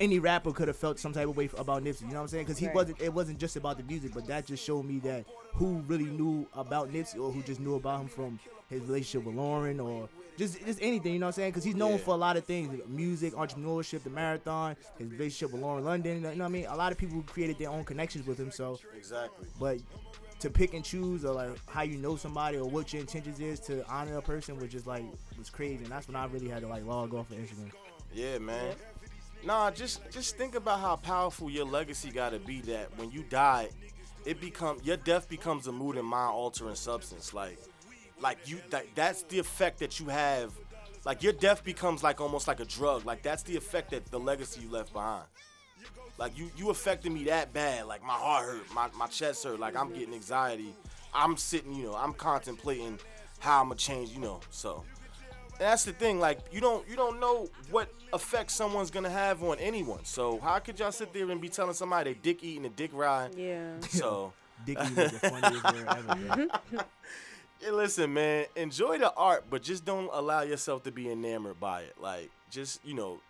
[0.00, 2.02] any rapper could have felt some type of way about Nipsey.
[2.02, 2.44] You know what I'm saying?
[2.46, 2.74] Because he Right.
[2.74, 3.00] wasn't.
[3.00, 6.46] It wasn't just about the music, but that just showed me that who really knew
[6.54, 8.40] about Nipsey or who just knew about him from
[8.70, 11.12] his relationship with Lauren or just just anything.
[11.14, 11.50] You know what I'm saying?
[11.50, 11.96] Because he's known Yeah.
[11.98, 16.16] for a lot of things: music, entrepreneurship, the marathon, his relationship with Lauren London.
[16.16, 16.66] You know what I mean?
[16.66, 18.50] A lot of people created their own connections with him.
[18.50, 19.46] So, exactly.
[19.60, 19.78] but
[20.40, 23.60] to pick and choose or like how you know somebody or what your intentions is
[23.60, 25.04] to honor a person was just like
[25.38, 25.84] was crazy.
[25.84, 27.70] And that's when I really had to like log off of Instagram.
[28.12, 28.74] Yeah, man.
[29.44, 33.68] Nah, just just think about how powerful your legacy gotta be that when you die,
[34.24, 37.32] it become your death becomes a mood and mind altering substance.
[37.34, 37.58] Like
[38.22, 40.52] like you that that's the effect that you have.
[41.04, 43.04] Like your death becomes like almost like a drug.
[43.04, 45.24] Like that's the effect that the legacy you left behind.
[46.18, 47.86] Like you you affected me that bad.
[47.86, 50.72] Like my heart hurt, my, my chest hurt, like I'm getting anxiety.
[51.12, 52.98] I'm sitting, you know, I'm contemplating
[53.40, 54.84] how I'm gonna change, you know, so
[55.58, 59.42] and that's the thing, like you don't you don't know what effect someone's gonna have
[59.42, 60.04] on anyone.
[60.04, 62.90] So how could y'all sit there and be telling somebody they dick eating and dick
[62.92, 63.38] riding?
[63.38, 63.72] Yeah.
[63.88, 64.32] So
[64.66, 66.48] Dickie was the funniest word ever.
[67.62, 71.82] Hey, listen, man, enjoy the art, but just don't allow yourself to be enamored by
[71.82, 71.94] it.
[72.00, 73.20] Like just you know,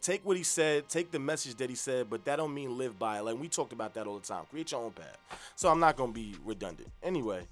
[0.00, 2.96] take what he said, take the message that he said, but that don't mean live
[2.98, 3.22] by it.
[3.24, 4.44] Like we talked about that all the time.
[4.50, 5.16] Create your own path.
[5.56, 6.90] So I'm not gonna be redundant.
[7.02, 7.42] Anyway,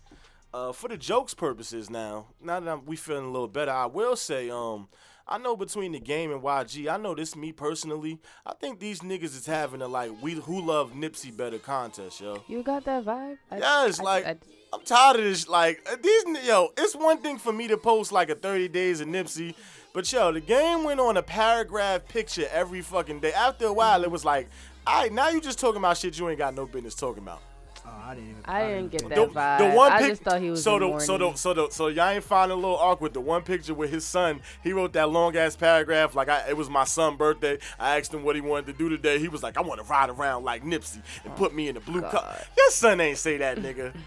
[0.55, 3.87] uh, for the jokes purposes now, now that I'm, we feeling a little better, I
[3.87, 4.89] will say, um,
[5.27, 8.21] I know between the game and YG, I know this me personally.
[8.47, 12.43] I think these niggas is having a like we who love Nipsey better contest, yo.
[12.47, 13.39] You got that vibe?
[13.51, 14.37] I- Yes, I- like I-
[14.73, 15.49] I'm tired of this.
[15.49, 19.01] Like uh, these, yo, it's one thing for me to post like a 30 days
[19.01, 19.55] of Nipsey,
[19.93, 23.33] but yo, the game went on a paragraph picture every fucking day.
[23.33, 24.49] After a while, it was like,
[24.87, 27.43] all right, now you just talking about shit you ain't got no business talking about.
[27.87, 28.43] Oh, I didn't even.
[28.45, 29.59] I didn't get that The, vibe.
[29.59, 31.89] the one I just thought he was so in the so the so the so
[31.89, 33.15] y'all ain't find a little awkward.
[33.15, 36.57] The one picture with his son, he wrote that long ass paragraph like I, it
[36.57, 37.59] was my son's birthday.
[37.79, 39.19] I asked him what he wanted to do today.
[39.19, 41.81] He was like, I want to ride around like Nipsey and put me in a
[41.81, 42.37] blue car.
[42.57, 43.93] Your son ain't say that, nigga.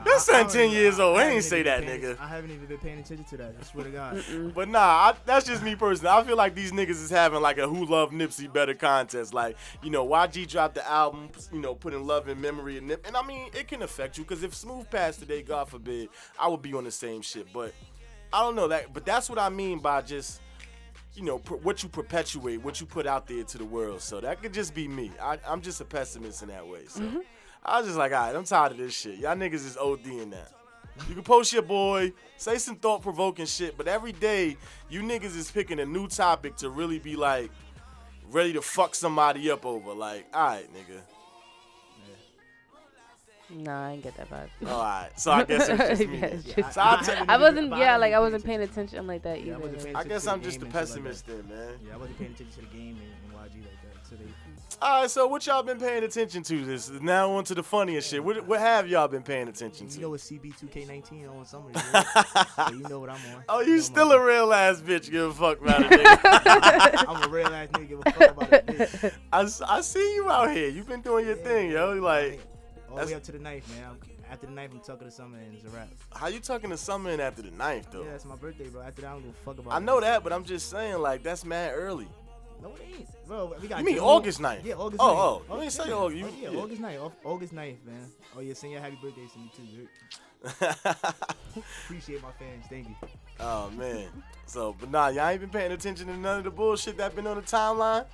[0.00, 1.16] I- Your son don't 10 years old.
[1.16, 2.18] I He ain't haven't say that, paying- nigga.
[2.20, 3.54] I haven't even been paying attention to that.
[3.60, 4.24] I swear to God.
[4.54, 6.10] But nah, I, that's just me personally.
[6.10, 9.34] I feel like these niggas is having like a who love Nipsey better contest.
[9.34, 13.06] Like, you know, YG dropped the album, you know, putting love and memory in Nip.
[13.06, 16.08] And I mean, it can affect you because if Smooth passed today, God forbid,
[16.38, 17.52] I would be on the same shit.
[17.52, 17.74] But
[18.32, 18.92] I don't know that.
[18.92, 20.40] But that's what I mean by just,
[21.14, 24.00] you know, per, what you perpetuate, what you put out there to the world.
[24.00, 25.10] So that could just be me.
[25.20, 26.86] I, I'm just a pessimist in that way.
[26.86, 27.18] So mm-hmm.
[27.64, 29.18] I was just like, all right, I'm tired of this shit.
[29.18, 30.52] Y'all niggas is ODing that.
[31.08, 34.56] You can post your boy, say some thought provoking shit, but every day
[34.88, 37.50] you niggas is picking a new topic to really be like
[38.30, 39.92] ready to fuck somebody up over.
[39.94, 41.00] Like, alright, nigga.
[43.52, 44.68] Nah, I didn't get that vibe.
[44.68, 45.18] Alright.
[45.18, 46.18] So I guess it's just me.
[46.18, 47.76] Yeah, it's just- So I'll I t- haven't I wasn't.
[47.76, 49.68] Yeah, like I wasn't paying attention like that Yeah, I either.
[49.74, 51.72] wasn't I guess I'm just a game and shit like pessimist then, man.
[51.84, 53.12] Yeah, I wasn't paying attention to the game and,
[54.82, 56.88] Alright, so what y'all been paying attention to this?
[56.88, 58.24] Now on to the funniest shit.
[58.24, 59.94] What, what have y'all been paying attention to?
[59.96, 61.66] you know it's CB2K19 on summer.
[61.74, 62.06] Right?
[62.56, 63.44] so you know what I'm on.
[63.50, 65.10] oh, know you my- still a real ass bitch.
[65.10, 67.04] Give a fuck about it, nigga.
[67.06, 67.88] I'm a real ass nigga.
[67.90, 68.66] Give a fuck about it.
[68.66, 69.12] bitch.
[69.32, 70.70] I, I see you out here.
[70.70, 71.92] You've been doing your thing, yo.
[71.94, 72.40] Like,
[72.90, 73.96] All the way up to the ninth, man.
[74.30, 75.88] After the ninth, I'm tucking to summer and it's a wrap.
[76.14, 78.04] How you tucking to summer after the ninth though?
[78.04, 78.80] Yeah, it's my birthday, bro.
[78.80, 79.74] After that, I don't give a fuck about.
[79.74, 82.06] I know that, but I'm just saying like that's mad early.
[82.62, 83.54] No, it ain't, bro.
[83.60, 83.78] We got.
[83.80, 84.04] You mean June.
[84.04, 84.64] August 9th?
[84.64, 85.00] Yeah, August.
[85.02, 85.50] Oh, 9th.
[85.50, 85.94] oh, you ain't say yeah.
[85.94, 86.58] August, you- Oh, yeah, yeah.
[86.58, 87.12] August 9th.
[87.24, 88.12] August 9th, man.
[88.36, 89.62] Oh yeah, send your happy birthday to me too.
[89.64, 89.88] Dude.
[91.84, 92.64] Appreciate my fans.
[92.68, 92.94] Thank you.
[93.40, 94.08] oh man.
[94.46, 97.26] So, but nah, y'all ain't been paying attention to none of the bullshit that been
[97.26, 98.04] on the timeline.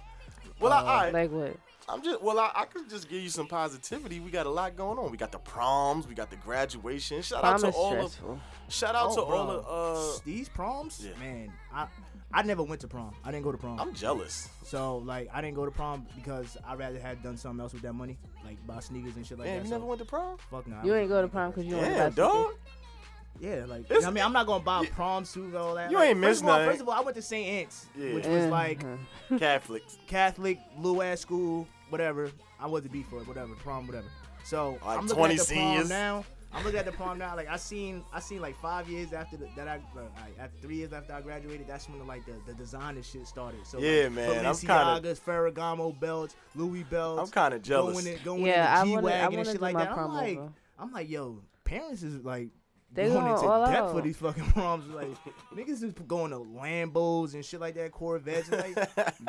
[0.61, 1.56] Well, I, Uh, I, Like what?
[1.88, 4.18] I'm just well, I, I could just give you some positivity.
[4.18, 5.11] We got a lot going on.
[5.12, 7.22] We got the proms, we got the graduation.
[7.22, 8.40] Shout out to is all of, stressful.
[8.68, 10.16] shout out to Oh, all of.
[10.16, 11.12] Uh, these proms, yeah.
[11.24, 11.52] man.
[11.72, 11.87] I
[12.32, 13.14] I never went to prom.
[13.24, 13.78] I didn't go to prom.
[13.80, 14.48] I'm jealous.
[14.64, 17.82] so like I didn't go to prom because I rather had done something else with
[17.82, 19.62] that money, like buy sneakers and shit like Damn, that.
[19.64, 20.36] you so never went to prom?
[20.50, 20.82] Fuck nah.
[20.84, 22.54] You ain't go to prom because you want Damn, to dog.
[23.38, 25.90] Yeah, like It's- I mean, I'm not gonna buy a prom suit all that.
[25.90, 26.68] you Like, ain't first miss nothing.
[26.70, 27.46] First of all, I went to St.
[27.46, 28.14] Anne's, Yeah.
[28.14, 28.82] which was like.
[29.38, 29.98] Catholics.
[30.06, 32.30] Catholic, little ass school, whatever.
[32.58, 34.06] I wasn't beat for it, whatever, prom, whatever.
[34.44, 35.78] So Like I'm looking 20 at the seniors.
[35.80, 36.24] prom now.
[36.57, 37.37] I'm looking at the prom now.
[37.37, 40.59] Like I seen, I seen like five years after the, that I, uh, like, after
[40.61, 43.66] three years after I graduated, that's when the, like the, the designer shit started.
[43.66, 47.21] So Yeah, like, man, I'm kinda- Ferragamo belts, Louis belts.
[47.23, 47.95] I'm kind of jealous.
[48.03, 49.90] Going in, going Yeah, I in the wanna- I G-Wagon and shit like that.
[49.90, 50.53] I'm like, over.
[50.79, 52.49] I'm like, yo, parents is like
[52.92, 54.87] They going going into all depth for these fucking proms.
[54.88, 55.09] Like
[55.55, 58.51] niggas is going to Lambos and shit like that, Corvettes.
[58.51, 58.77] Like,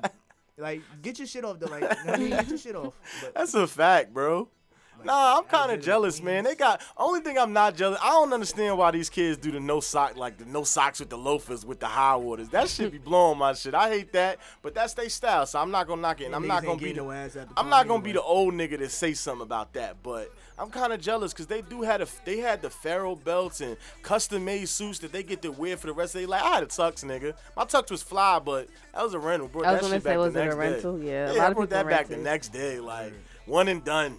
[0.57, 1.81] like get your shit off the like.
[1.81, 2.93] you know what I mean, get your shit off.
[3.21, 4.49] But, That's a fact, bro.
[4.97, 6.43] Like, Nah, I'm kind of jealous, man.
[6.43, 7.99] They got only thing I'm not jealous.
[8.01, 11.09] I don't understand why these kids do the no sock, like the no socks with
[11.09, 12.49] the loafers with the high waters.
[12.49, 13.73] That shit be blowing my shit.
[13.73, 15.45] I hate that, but that's their style.
[15.45, 16.25] So I'm not gonna knock it.
[16.25, 16.91] And I'm not gonna be.
[16.93, 19.43] The, no ass at the I'm not gonna be the old nigga to say something
[19.43, 19.97] about that.
[20.03, 23.61] But I'm kind of jealous because they do had a they had the Pharaoh belts
[23.61, 26.43] and custom made suits that they get to wear for the rest of their life.
[26.43, 27.33] I had a tux, nigga.
[27.55, 29.47] My tux was fly, but that was a rental.
[29.47, 30.59] Bro, I was that gonna shit say, was it a next day.
[30.59, 30.99] rental?
[30.99, 31.39] Yeah, a yeah.
[31.39, 33.13] lot I of brought that people back rent the next day, like
[33.45, 34.17] one and done.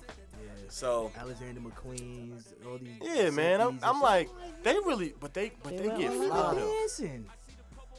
[0.71, 2.99] So Alexander McQueen's, all these.
[3.03, 3.61] yeah, man.
[3.61, 4.29] I'm, I'm like,
[4.63, 6.73] they really, but they, but They they, get fly though.
[6.81, 7.27] dancing.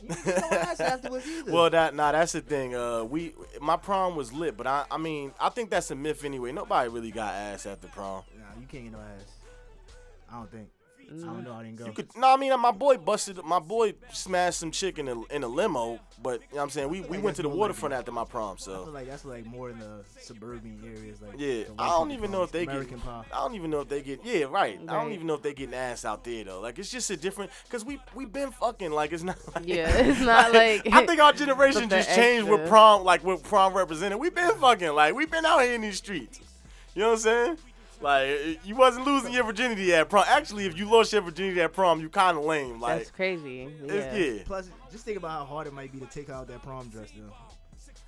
[0.02, 1.52] You didn't get no ass afterwards either.
[1.52, 2.74] Well, that nah, that's the thing.
[2.74, 6.24] Uh, we my prom was lit, but I, I mean, I think that's a myth
[6.24, 6.54] anyway.
[6.54, 8.24] Nobody really got ass at the prom.
[8.38, 9.26] nah, you can't get no ass.
[10.32, 10.70] I don't think.
[11.10, 11.24] I Mm.
[11.26, 11.54] don't know.
[11.54, 11.86] I didn't go.
[11.86, 15.22] You could, no, I mean, my boy busted, my boy smashed some chick in a
[15.34, 17.48] in a limo, but you know what I'm saying we, we like went to the
[17.50, 20.04] more like waterfront after my prom, I feel so like that's like more in the
[20.20, 21.22] suburban areas.
[21.22, 21.64] Like yeah.
[21.80, 23.24] I don't people even know if they American get, pie.
[23.34, 24.80] I don't even know if they get, yeah, right.
[24.88, 26.60] I don't even know if they getting ass out there though.
[26.62, 29.38] Like it's just a different, cause we we been fucking like it's not.
[29.56, 33.42] Like, Yeah, it's not like- I think our generation just changed with prom, like with
[33.44, 34.20] prom represented.
[34.20, 36.40] We been fucking like we been out here in these streets.
[36.96, 37.58] You know what I'm saying?
[38.02, 40.24] Like you wasn't losing your virginity at prom.
[40.28, 42.80] Actually, if you lost your virginity at prom, you kind of lame.
[42.80, 43.64] Like That's crazy.
[43.84, 44.16] it's Yeah.
[44.16, 44.44] yeah.
[44.46, 47.10] Plus, just think about how hard it might be to take out that prom dress
[47.18, 47.34] though.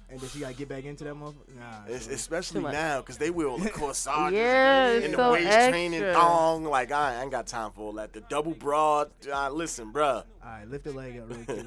[0.09, 1.55] And then she gotta get back into that motherfucker.
[1.57, 1.83] Nah.
[1.87, 6.03] It's, especially now, cause they wear all the corsages Yeah, and, the so waist training
[6.03, 6.21] extra.
[6.21, 6.65] thong.
[6.65, 8.11] Like I ain't got time for all that.
[8.11, 9.09] The double broad.
[9.31, 10.15] Uh, listen, bruh.
[10.17, 11.65] All right, lift the leg up real quick.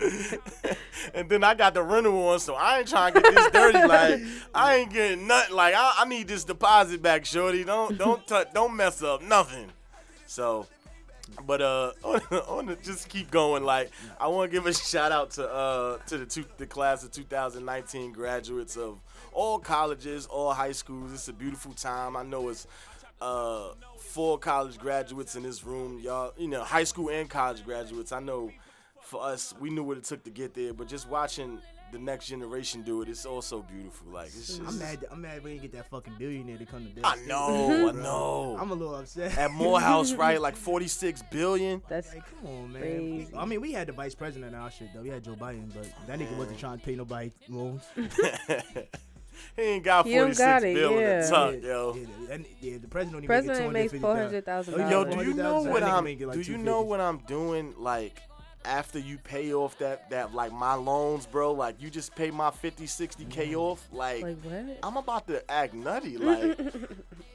[0.00, 0.78] Let's slide in there real quick.
[1.14, 3.86] and then I got the rental one, so I ain't trying to get this dirty.
[3.86, 4.20] Like
[4.54, 5.54] I ain't getting nothing.
[5.56, 7.64] Like I, I need this deposit back, shorty.
[7.64, 9.66] Don't don't touch, don't mess up nothing.
[10.26, 10.66] So,
[11.46, 13.64] but uh, I want to just keep going.
[13.64, 17.04] Like I want to give a shout out to uh to the two, the class
[17.04, 19.00] of 2019 graduates of
[19.32, 21.12] all colleges, all high schools.
[21.12, 22.16] It's a beautiful time.
[22.16, 22.66] I know it's
[23.20, 26.00] uh four college graduates in this room.
[26.02, 28.12] Y'all, you know, high school and college graduates.
[28.12, 28.50] I know
[29.06, 31.60] for us, we knew what it took to get there, but just watching
[31.92, 34.10] the next generation do it, it's also beautiful.
[34.10, 35.04] Like it's just, I'm mad.
[35.10, 37.04] I'm mad we didn't get that fucking billionaire to come to this.
[37.04, 38.56] I know, I know.
[38.60, 39.36] I'm a little upset.
[39.38, 40.40] At Morehouse, right?
[40.40, 41.82] Like 46 billion.
[41.88, 42.82] That's Like, come on, man.
[42.82, 43.32] Crazy.
[43.36, 45.02] I mean, we had the vice president and our shit though.
[45.02, 47.82] We had Joe Biden, but that nigga wasn't trying to pay nobody loans.
[49.56, 51.20] he ain't got forty six billion don't 46 got it, bill in yeah.
[51.20, 51.94] the tuck, yeah, yo.
[51.94, 55.22] Yeah, and, yeah, the president only president make makes it four hundred thousand Yo, do
[55.22, 56.04] you know what I'm?
[56.04, 57.74] like do you know what I'm doing?
[57.78, 58.20] Like
[58.66, 61.52] after you pay off that that like my loans, bro.
[61.52, 63.56] Like you just pay my 50, 60 k Mm-hmm.
[63.56, 63.88] off.
[63.92, 64.78] Like, Like what?
[64.82, 66.16] I'm about to act nutty.
[66.18, 66.58] Like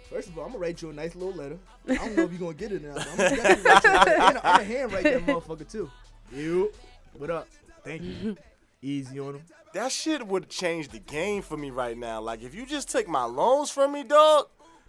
[0.10, 1.58] First of all, I'm gonna write you a nice little letter.
[1.89, 2.96] I don't know if you're gonna get it now.
[2.96, 4.12] But I'm gonna write you a letter.
[4.12, 5.89] And I'm gonna handwrite that motherfucker too.
[6.34, 6.72] You,
[7.13, 7.48] what up?
[7.84, 8.38] Thank you.
[8.82, 9.41] Easy on him.
[9.74, 12.20] that shit would change the game for me right now.
[12.20, 14.48] Like if you just take my loans from me, dog.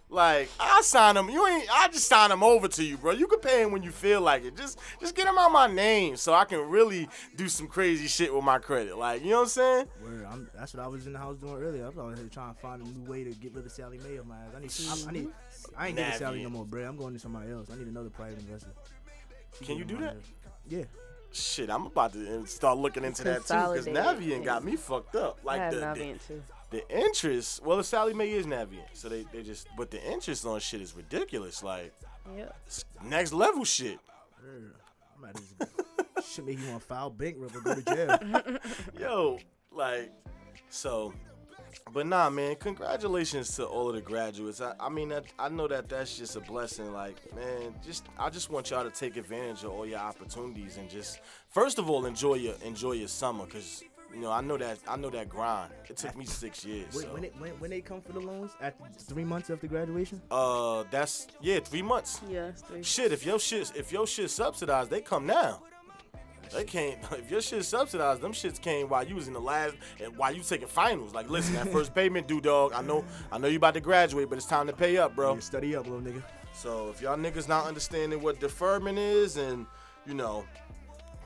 [0.09, 1.67] Like I sign them, you ain't.
[1.75, 3.13] I just sign them over to you, bro.
[3.13, 4.55] You can pay them when you feel like it.
[4.55, 8.31] Just, just get them out my name so I can really do some crazy shit
[8.33, 8.95] with my credit.
[8.95, 9.87] Like you know what I'm saying?
[10.03, 11.85] Word, I'm, that's what I was in the house doing earlier.
[11.85, 13.99] I was out here trying to find a new way to get rid of Sallie
[14.07, 14.53] Mae on my ass.
[14.55, 15.27] I need, I, I need,
[15.77, 16.85] I ain't giving Sally no more bread.
[16.85, 17.69] I'm going to somebody else.
[17.73, 18.69] I need another private investor.
[19.57, 20.17] She Can you do that?
[20.17, 20.31] ass-
[20.69, 20.83] Yeah.
[21.31, 23.53] Shit, I'm about to start looking into that too.
[23.55, 23.95] Cause Consolidate.
[23.95, 25.39] Navient got me fucked up.
[25.41, 26.43] I Like the, Navient the, too.
[26.73, 27.63] The interest.
[27.63, 29.67] Well, the Sallie Mae is Navient, so they they just.
[29.77, 31.61] But the interest on shit is ridiculous.
[31.63, 31.93] Like
[32.35, 32.55] Yep.
[33.03, 33.99] next level shit.
[34.43, 38.57] I'm at this- Should make you want to file bankrupt or go to jail.
[38.99, 39.39] Yo,
[39.71, 40.11] like,
[40.69, 41.13] so,
[41.93, 42.55] but nah, man.
[42.55, 44.59] Congratulations to all of the graduates.
[44.61, 46.91] I, I mean, that, I know that that's just a blessing.
[46.91, 50.89] Like, man, just I just want y'all to take advantage of all your opportunities and
[50.89, 53.83] just, first of all, enjoy your enjoy your summer, cause
[54.13, 55.71] you know I know that I know that grind.
[55.89, 56.93] It took me six years.
[56.93, 57.13] when, so.
[57.13, 60.83] when, it, when, when they come for the loans after three months after graduation, uh,
[60.91, 62.21] that's yeah, three months.
[62.29, 62.83] Yeah, three.
[62.83, 65.61] Shit, if your shit if your shit subsidized, they come now.
[66.53, 66.99] They can't.
[67.13, 70.33] If your shit subsidized, them shits came while you was in the last and while
[70.33, 71.13] you taking finals.
[71.13, 72.73] Like, listen, that first payment due, dog.
[72.73, 75.35] I know, I know you about to graduate, but it's time to pay up, bro.
[75.35, 76.21] you study up, little nigga.
[76.53, 79.65] So if y'all niggas not understanding what deferment is, and
[80.05, 80.45] you know,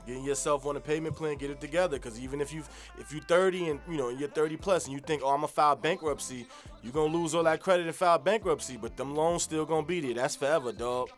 [0.08, 1.98] getting yourself on a payment plan, get it together.
[1.98, 2.64] Cause even if you
[2.98, 5.48] if you 30 and you know you're 30 plus and you think, oh, I'm gonna
[5.48, 6.46] file bankruptcy,
[6.82, 10.00] you're gonna lose all that credit and file bankruptcy, but them loans still gonna be
[10.00, 10.14] there.
[10.14, 11.10] That's forever, dog.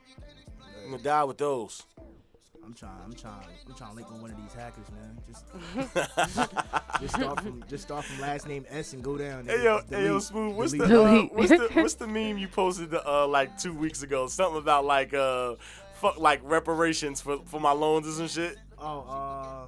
[0.84, 1.84] You gonna die with those.
[2.64, 3.34] I'm trying, I'm trying,
[3.66, 5.18] I'm trying to link on one of these hackers, man.
[5.26, 9.46] Just, just start from, just start from last name S and go down.
[9.46, 10.54] Hey yo, Delete, hey yo, smooth.
[10.54, 14.26] What's the, uh, what's the what's the meme you posted uh, like two weeks ago?
[14.28, 15.54] Something about like uh
[15.94, 18.56] fuck like reparations for for my loans and some shit.
[18.80, 19.66] Oh, uh,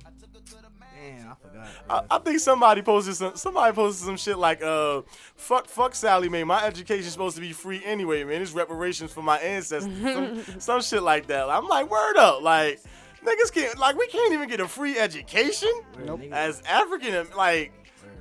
[0.81, 1.69] man, I forgot.
[2.11, 5.03] I, I think somebody posted some somebody posted some shit like uh
[5.37, 6.45] fuck fuck Sallie Mae.
[6.45, 8.41] My education's supposed to be free anyway, man.
[8.43, 9.93] It's reparations for my ancestors.
[10.03, 11.49] some, some shit like that.
[11.51, 12.81] I'm like, word up, like
[13.25, 15.71] niggas can't like we can't even get a free education
[16.05, 16.23] Nope.
[16.33, 17.73] as African like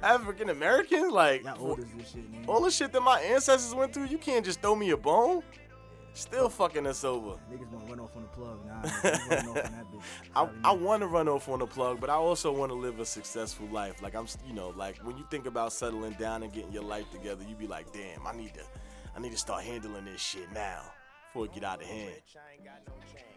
[0.03, 2.45] African Americans like Y'all old as this shit, man.
[2.47, 4.05] all the shit that my ancestors went through.
[4.05, 5.43] You can't just throw me a bone.
[6.13, 7.35] Still fucking us over.
[7.51, 8.59] Niggas gonna run off on the plug.
[8.65, 8.81] Nah,
[9.29, 10.01] man, off on that bitch.
[10.35, 12.99] I, I want to run off on the plug, but I also want to live
[12.99, 14.01] a successful life.
[14.01, 17.09] Like I'm, you know, like when you think about settling down and getting your life
[17.11, 18.61] together, you be like, damn, I need to,
[19.15, 20.81] I need to start handling this shit now
[21.27, 22.15] before it get out of hand.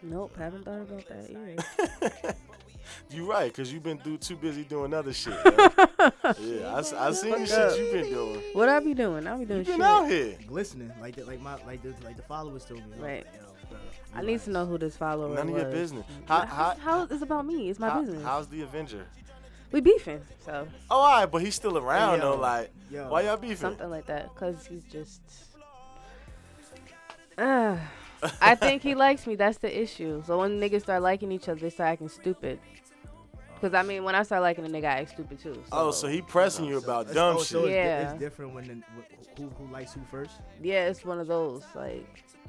[0.03, 2.35] Nope, haven't thought about that either.
[3.09, 5.33] You right, cause you've been too too busy doing other shit.
[5.45, 5.51] yo.
[6.39, 8.41] yeah, I seen the shit you've been doing.
[8.53, 9.25] What I be doing?
[9.27, 9.81] I be doing You been shit.
[9.81, 10.37] out here.
[10.47, 12.97] glistening like the, like my like the like the followers told me.
[12.97, 13.25] Right.
[13.33, 13.77] Yo, bro,
[14.13, 15.35] I need to know who this follower is.
[15.35, 15.73] None of your was.
[15.73, 16.05] business.
[16.25, 17.69] How, How, how, how it's about me?
[17.69, 18.23] It's my how- business.
[18.23, 19.05] how's the Avenger?
[19.71, 22.39] we beefing, so Oh, all right, but he's still around yo, though.
[22.41, 23.09] Like, yo.
[23.09, 23.57] why y'all beefing?
[23.57, 24.33] something like that.
[24.35, 25.21] Cause he's just.
[27.37, 27.77] Uh,
[28.41, 29.35] I think he likes me.
[29.35, 30.23] That's the issue.
[30.25, 32.59] So when niggas start liking each other, they start acting stupid.
[33.61, 35.53] Cause I mean, when I start liking a nigga, I act stupid too.
[35.71, 35.87] Oh, so.
[35.87, 37.47] Oh, so he pressing you about It's- dumb oh, shit.
[37.47, 38.11] so it's, Yeah.
[38.11, 40.31] it's different when the, who who likes who first.
[40.61, 41.63] Yeah, it's one of those.
[41.73, 42.05] Like,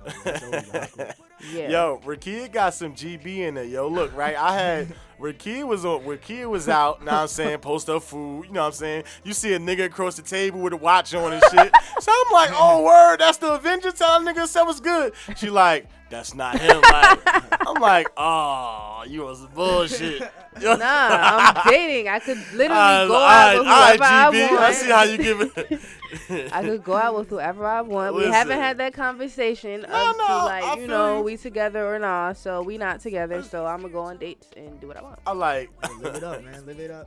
[0.06, 1.14] Oh, that's always awkward.
[1.52, 1.68] yeah.
[1.70, 3.64] Yo, Rakia got some GB in there.
[3.64, 4.36] Yo, look, right?
[4.36, 8.52] I had Rakia was on Rakia was out, now I'm saying, post up food, you
[8.52, 9.04] know what I'm saying?
[9.24, 11.72] You see a nigga across the table with a watch on and shit.
[12.00, 15.14] So I'm like, oh word, that's the Avenger telling nigga that was good.
[15.36, 16.80] She like, that's not him.
[16.82, 20.22] Like, I'm like, oh, you was bullshit.
[20.58, 22.08] Nah, I'm dating.
[22.08, 24.50] I could literally Alright, go out with whoever I GB.
[24.52, 24.62] want.
[24.62, 26.50] I see how you give it.
[26.54, 28.14] I could go out with whoever I want.
[28.14, 31.24] We haven't had that conversation of No, no, to like, I you know, you.
[31.24, 32.38] we together or not.
[32.38, 33.42] So we not together.
[33.42, 35.18] So I'm gonna go on dates and do what I want.
[35.26, 35.68] I like,
[36.00, 36.64] Live it up, man.
[36.64, 37.06] Live it up.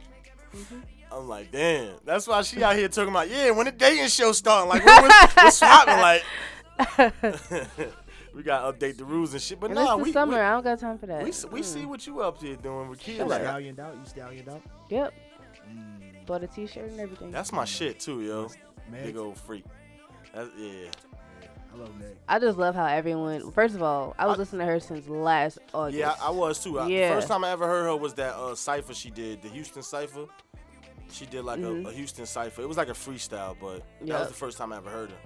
[1.12, 1.95] I'm like, damn.
[2.06, 5.02] That's why she out here talking about, yeah, when the dating show starting, like, what
[5.02, 6.24] was, what's swapping, like.
[8.39, 10.36] We gotta update the rules and shit, but And nah, we, summer.
[10.36, 11.23] we I don't got time for that.
[11.25, 13.17] we, s- we see what you up here doing with kids.
[13.19, 13.93] You Like, stallion out.
[13.95, 14.62] You stallion out.
[14.89, 15.13] Yep.
[15.69, 17.32] Mm, Bought a T-shirt and everything.
[17.32, 18.47] that's my shit too, yo.
[18.89, 19.65] Meg, Big old freak.
[20.34, 20.88] That's, yeah.
[21.73, 22.15] I love Meg.
[22.30, 23.52] I just love how everyone.
[23.52, 25.97] First of all, I was I- listening to her since last August.
[25.97, 26.80] Yeah, I, I was too.
[26.80, 27.13] I, Yeah.
[27.15, 30.28] first time I ever heard her was that uh, cipher she did, the Houston cipher.
[31.12, 31.86] She did like Mhm.
[31.88, 32.62] a, a Houston cipher.
[32.62, 35.17] It was like a freestyle, but that was the first time I ever heard her.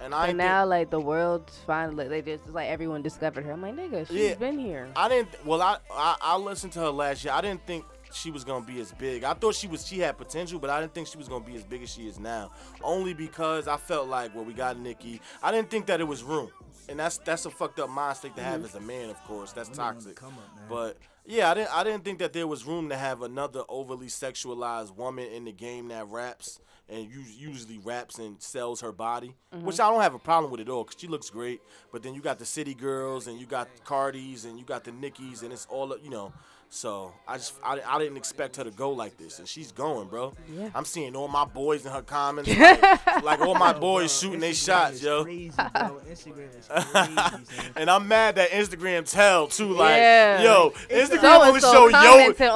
[0.00, 3.52] And I And now, think, like the world's finally, they just like everyone discovered her.
[3.52, 4.34] I'm like, nigga, she's Yeah.
[4.34, 4.88] been here.
[4.96, 5.28] I didn't.
[5.46, 7.32] Well, I, I I listened to her last year.
[7.32, 9.24] I didn't think she was gonna be as big.
[9.24, 9.86] I thought she was.
[9.86, 12.06] She had potential, but I didn't think she was gonna be as big as she
[12.06, 12.52] is now.
[12.82, 15.20] Only because I felt like, well, we got Nicki.
[15.42, 16.50] I didn't think that it was room,
[16.88, 18.64] and that's that's a fucked up mind state to have mm-hmm.
[18.66, 19.10] as a man.
[19.10, 20.16] Of course, that's Women toxic.
[20.16, 20.64] come up, man.
[20.68, 21.74] But yeah, I didn't.
[21.74, 25.52] I didn't think that there was room to have another overly sexualized woman in the
[25.52, 29.64] game that raps and usually raps and sells her body, mm-hmm.
[29.64, 31.60] which I don't have a problem with at all because she looks great.
[31.92, 34.92] But then you got the city girls and you got Cardis and you got the
[34.92, 36.32] Nickies and it's all you know.
[36.68, 40.08] So I just I, I didn't expect her to go like this, and she's going,
[40.08, 40.34] bro.
[40.52, 40.68] Yeah.
[40.74, 44.40] I'm seeing all my boys in her comments, like, like all my boys Bro, shooting
[44.40, 45.22] their shots, is yo.
[45.24, 46.00] Crazy, bro.
[46.10, 47.70] Instagram is crazy.
[47.76, 50.42] And I'm mad that Instagram tell too, like, Yeah.
[50.42, 52.52] yo, Instagram so only so show yo, on yeah.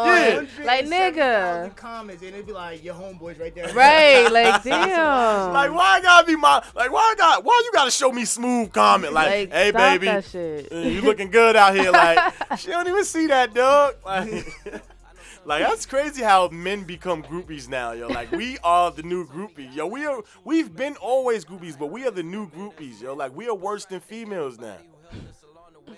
[0.66, 1.76] Like, 170,000 nigga.
[1.76, 3.72] comments and it'd be like your homeboys right there.
[3.72, 5.52] Right, like damn.
[5.52, 8.24] Like why I gotta be my like why I got why you gotta show me
[8.24, 10.70] smooth comment like, Like, hey baby that shit.
[10.72, 12.18] you looking good out here like
[12.58, 14.46] she don't even see that dog like
[15.44, 19.74] like that's crazy how men become groupies now yo like we are the new groupies
[19.74, 23.34] yo we are we've been always groupies but we are the new groupies yo like
[23.34, 24.76] we are worse than females now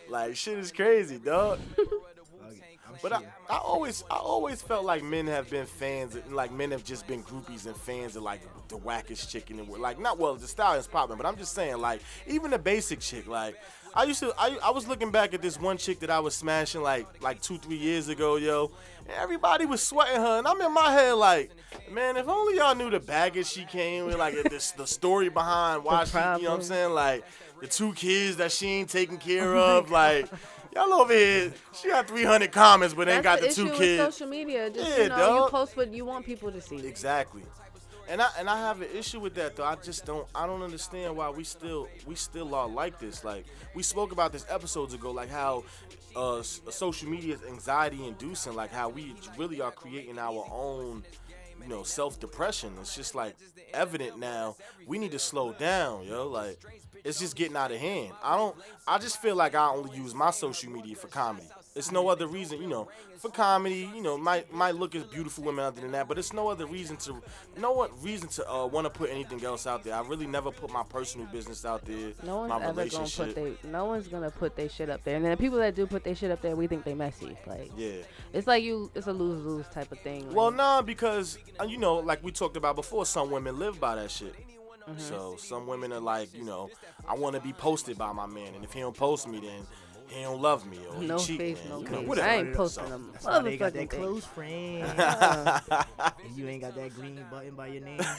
[0.08, 1.58] like shit is crazy dog
[3.02, 3.22] but I.
[3.52, 7.06] I always I always felt like men have been fans and like men have just
[7.06, 9.82] been groupies and fans of like the wackest chick in the world.
[9.82, 13.00] Like not well the style is popping, but I'm just saying like even the basic
[13.00, 13.56] chick like
[13.94, 16.34] I used to I, I was looking back at this one chick that I was
[16.34, 18.70] smashing like like two three years ago yo
[19.00, 21.50] and everybody was sweating her and I'm in my head like
[21.90, 25.84] man if only y'all knew the baggage she came with like this the story behind
[25.84, 27.24] why she you know what I'm saying like
[27.60, 30.28] the two kids that she ain't taking care of like.
[30.74, 34.16] Y'all over here, she got 300 comments, but ain't got the the two kids.
[34.16, 34.70] social media.
[34.70, 35.44] Just Yeah, you know, dog.
[35.44, 36.86] you post what you want people to see.
[36.86, 37.42] Exactly.
[38.08, 39.64] And I and I have an issue with that though.
[39.64, 43.24] I just don't I don't understand why we still we still are like this.
[43.24, 45.64] Like we spoke about this episodes ago, like how
[46.14, 51.04] uh, social media is anxiety inducing, like how we really are creating our own
[51.62, 52.72] you know self depression.
[52.80, 53.36] It's just like
[53.72, 54.56] evident now.
[54.86, 56.28] We need to slow down, yo.
[56.28, 56.58] Like
[57.04, 58.12] it's just getting out of hand.
[58.22, 58.56] I don't.
[58.86, 61.48] I just feel like I only use my social media for comedy.
[61.74, 63.90] It's no other reason, you know, for comedy.
[63.94, 66.66] You know, my might look is beautiful women other than that, but it's no other
[66.66, 67.22] reason to,
[67.56, 69.94] no what reason to uh, want to put anything else out there.
[69.94, 72.12] I really never put my personal business out there.
[72.22, 73.34] No one's my ever gonna relationship.
[73.34, 73.68] put they.
[73.70, 75.16] No one's gonna put their shit up there.
[75.16, 77.38] And then the people that do put their shit up there, we think they messy.
[77.46, 78.02] Like yeah.
[78.34, 78.90] it's like you.
[78.94, 80.30] It's a lose lose type of thing.
[80.34, 83.80] Well, like, nah, because uh, you know, like we talked about before, some women live
[83.80, 84.34] by that shit.
[84.82, 84.98] Mm-hmm.
[84.98, 86.68] So some women are like, you know,
[87.08, 89.66] I want to be posted by my man, and if he don't post me, then
[90.12, 91.68] he don't love me or no he cheat, face, man.
[91.70, 92.08] no you know, case.
[92.08, 92.28] whatever.
[92.28, 93.10] I ain't So- posting them.
[93.12, 94.00] That's why they got Motherfucking that thing.
[94.00, 95.84] close friend.
[96.24, 97.98] And you ain't got that green button by your name.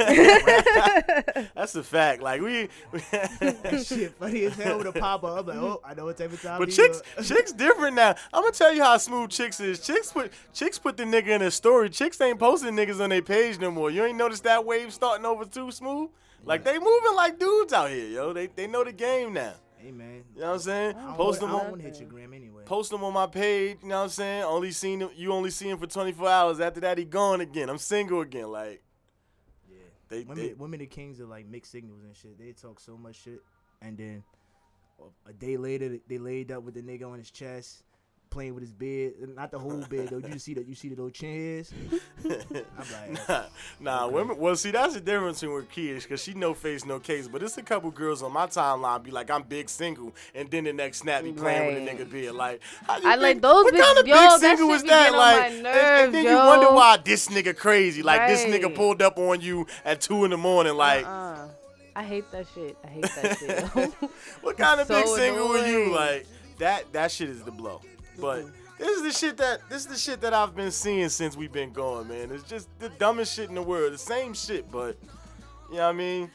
[1.55, 2.21] That's a fact.
[2.21, 5.39] Like we, that shit funny as hell with a pop up.
[5.39, 6.59] I'm like, oh, I know what type of time.
[6.59, 7.23] but he chicks, on.
[7.23, 8.15] chicks different now.
[8.33, 9.79] I'm gonna tell you how smooth chicks is.
[9.79, 11.89] Chicks put chicks put the nigga in a story.
[11.89, 13.89] Chicks ain't posting niggas on their page no more.
[13.89, 16.09] You ain't noticed that wave starting over too smooth.
[16.45, 18.33] Like they moving like dudes out here, yo.
[18.33, 19.53] They they know the game now.
[19.83, 20.95] Hey man, You know what I'm saying?
[21.15, 22.63] Post them on don't want to hit your gram anyway.
[22.63, 23.79] post them on my page.
[23.81, 24.43] You know what I'm saying?
[24.43, 25.09] Only seen him.
[25.13, 26.59] You only see him for 24 hours.
[26.61, 27.69] After that, he gone again.
[27.69, 28.49] I'm single again.
[28.49, 28.81] Like
[29.69, 29.77] yeah.
[30.07, 32.39] they, Women, they women are kings of like mixed signals and shit.
[32.39, 33.41] They talk so much shit,
[33.81, 34.23] and then
[35.27, 37.83] a day later they laid up with the nigga on his chest,
[38.33, 39.13] playing with his beard.
[39.35, 40.17] Not the whole beard though.
[40.27, 40.67] You see that?
[40.67, 41.71] You see the little chin hairs?
[42.25, 43.43] I'm like, nah,
[43.79, 44.15] nah Okay.
[44.15, 44.37] women.
[44.39, 47.27] Well, see, that's the difference between with kids, cause she no face, no case.
[47.27, 50.63] But it's a couple girls on my timeline be like, I'm big single, and then
[50.63, 52.33] the next snap be playing with a nigga beard.
[52.35, 55.11] Like, how you I like those What kind of yo, big single shit was that?
[55.13, 58.01] Like, my and- and, then nerves, you wonder why this nigga crazy.
[58.01, 60.73] Like this nigga pulled up on you at two in the morning.
[60.75, 61.47] Like, uh,
[61.95, 62.75] I hate that shit.
[62.83, 63.93] I hate that shit.
[64.41, 65.93] What kind of big So single were you?
[65.93, 66.25] Like
[66.57, 67.81] that that shit is the blow.
[68.19, 68.45] But
[68.77, 71.51] this is the shit that this is the shit that I've been seeing since we've
[71.51, 72.31] been going, man.
[72.31, 73.93] It's just the dumbest shit in the world.
[73.93, 74.97] The same shit, but
[75.69, 76.31] you know what I mean?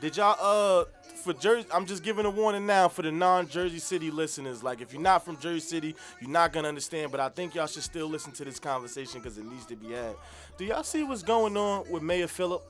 [0.00, 0.84] Did y'all uh
[1.22, 4.62] for Jersey I'm just giving a warning now for the non-Jersey City listeners.
[4.62, 7.66] Like if you're not from Jersey City, you're not gonna understand, but I think y'all
[7.66, 10.14] should still listen to this conversation because it needs to be had.
[10.56, 12.62] Do y'all see what's going on with Mayor Fulop?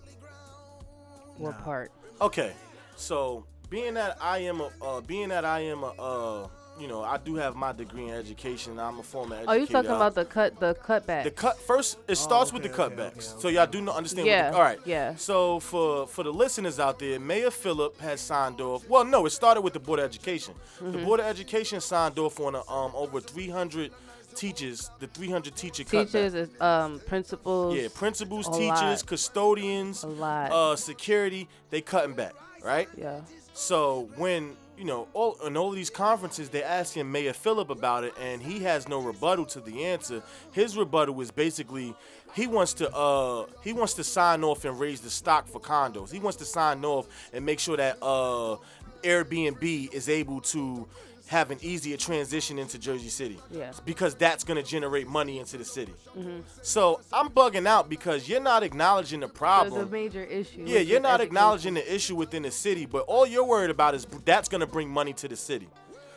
[1.38, 1.92] what part?
[2.20, 2.52] Okay,
[2.96, 6.48] so being that I am a, uh, being that I am a, uh,
[6.78, 8.78] you know, I do have my degree in education.
[8.78, 9.50] I'm a former educator.
[9.50, 11.24] Oh, you talking about the cut, the cutback?
[11.24, 11.98] the cut first?
[12.08, 13.30] It starts with the okay, okay, cutbacks.
[13.32, 14.26] okay, So y'all do not understand.
[14.26, 14.78] Yeah, What the, all right.
[14.84, 15.14] yeah.
[15.16, 18.88] So for for the listeners out there, Mayor Fulop has signed off.
[18.88, 20.54] Well, no, it started with the Board of Education.
[20.76, 20.92] Mm-hmm.
[20.92, 23.90] The Board of Education signed off on a, um over 300
[24.34, 24.90] teachers.
[24.98, 26.06] The 300 teacher cutback.
[26.12, 27.74] Teachers, is, um, principals.
[27.74, 29.06] Yeah, principals, a teachers, lot.
[29.06, 30.52] custodians, A lot.
[30.52, 31.48] uh, security.
[31.70, 32.88] They cutting back, right?
[32.96, 33.20] Yeah.
[33.54, 38.12] So when you know, all in all these conferences, they're asking Mayor Fulop about it,
[38.20, 40.22] and he has no rebuttal to the answer.
[40.52, 41.94] His rebuttal is basically
[42.34, 46.10] he wants to uh he wants to sign off and raise the stock for condos.
[46.12, 48.56] He wants to sign off and make sure that uh
[49.02, 50.86] Airbnb is able to
[51.28, 53.38] have an easier transition into Jersey City.
[53.50, 53.72] Yeah.
[53.84, 55.92] Because that's gonna generate money into the city.
[56.16, 56.40] Mm-hmm.
[56.62, 59.88] So I'm bugging out because you're not acknowledging the There's problem.
[59.88, 60.62] a major issue.
[60.64, 61.26] Yeah, you're not education.
[61.28, 64.88] acknowledging the issue within the city, but all you're worried about is that's gonna bring
[64.88, 65.68] money to the city.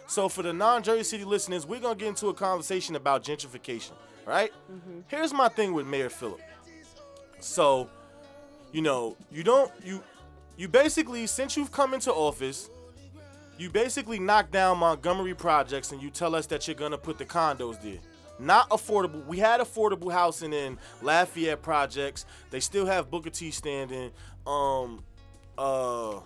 [0.07, 3.91] So for the non-Jersey City listeners, we're gonna get into a conversation about gentrification,
[4.26, 4.51] right?
[4.72, 5.01] Mm-hmm.
[5.07, 6.39] Here's my thing with Mayor Fulop.
[7.39, 7.89] So,
[8.72, 10.03] you know, you don't you
[10.57, 12.70] you basically since you've come into office,
[13.60, 17.26] you basically knock down Montgomery projects and you tell us that you're gonna put the
[17.26, 17.99] condos there.
[18.39, 19.26] Not affordable.
[19.26, 22.26] We had affordable housing in Lafayette projects.
[22.51, 24.12] They still have Booker T standing.
[24.47, 25.03] Um,
[25.57, 26.22] uh,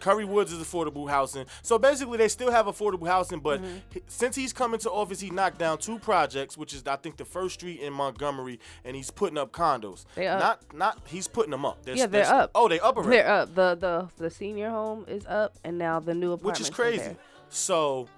[0.00, 1.46] Curry Woods is affordable housing.
[1.62, 3.40] So basically, they still have affordable housing.
[3.40, 3.76] But mm-hmm.
[3.92, 7.16] he- since he's come into office, he knocked down two projects, which is I think
[7.16, 10.04] the First Street in Montgomery, and he's putting up condos.
[10.14, 10.40] They up.
[10.40, 11.78] Not not he's putting them up.
[11.86, 12.50] Yeah, they're up.
[12.54, 13.54] Oh, they up already They're up.
[13.54, 16.58] The the the senior home is up, and now the new apartment.
[16.58, 17.16] which is crazy.
[17.50, 18.08] So,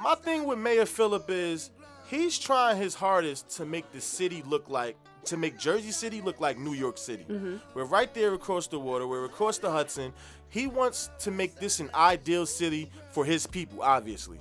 [0.00, 1.70] my thing with Mayor Fulop is
[2.08, 6.40] he's trying his hardest to make the city look like to make Jersey City look
[6.40, 7.24] like New York City.
[7.28, 7.56] Mm-hmm.
[7.74, 9.06] We're right there across the water.
[9.06, 10.12] We're across the Hudson.
[10.52, 13.82] He wants to make this an ideal city for his people.
[13.82, 14.38] Obviously,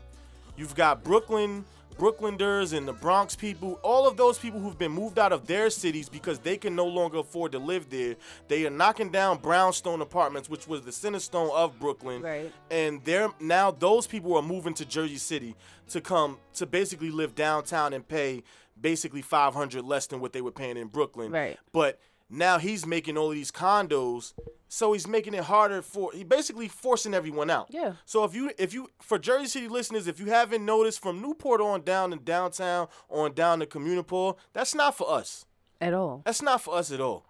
[0.58, 1.66] you've got Brooklyn.
[1.98, 5.70] Brooklyners and the Bronx people, all of those people who've been moved out of their
[5.70, 8.16] cities because they can no longer afford to live there,
[8.48, 12.52] they are knocking down brownstone apartments, which was the center stone of Brooklyn Right.
[12.72, 15.56] and they're now those people are moving to Jersey City
[15.90, 18.42] to come to basically live downtown and pay
[18.80, 21.32] basically 500 less than what they were paying in Brooklyn.
[21.32, 21.60] Right.
[21.72, 22.00] But
[22.32, 24.34] now he's making all of these condos,
[24.74, 27.68] so he's making it harder for he basically forcing everyone out.
[27.72, 27.96] Yeah.
[28.06, 31.60] So if you if you for Jersey City listeners, if you haven't noticed from Newport
[31.60, 35.46] on down in downtown on down to Communipaw, that's not for us.
[35.82, 36.22] at all.
[36.26, 37.26] That's not for us at all.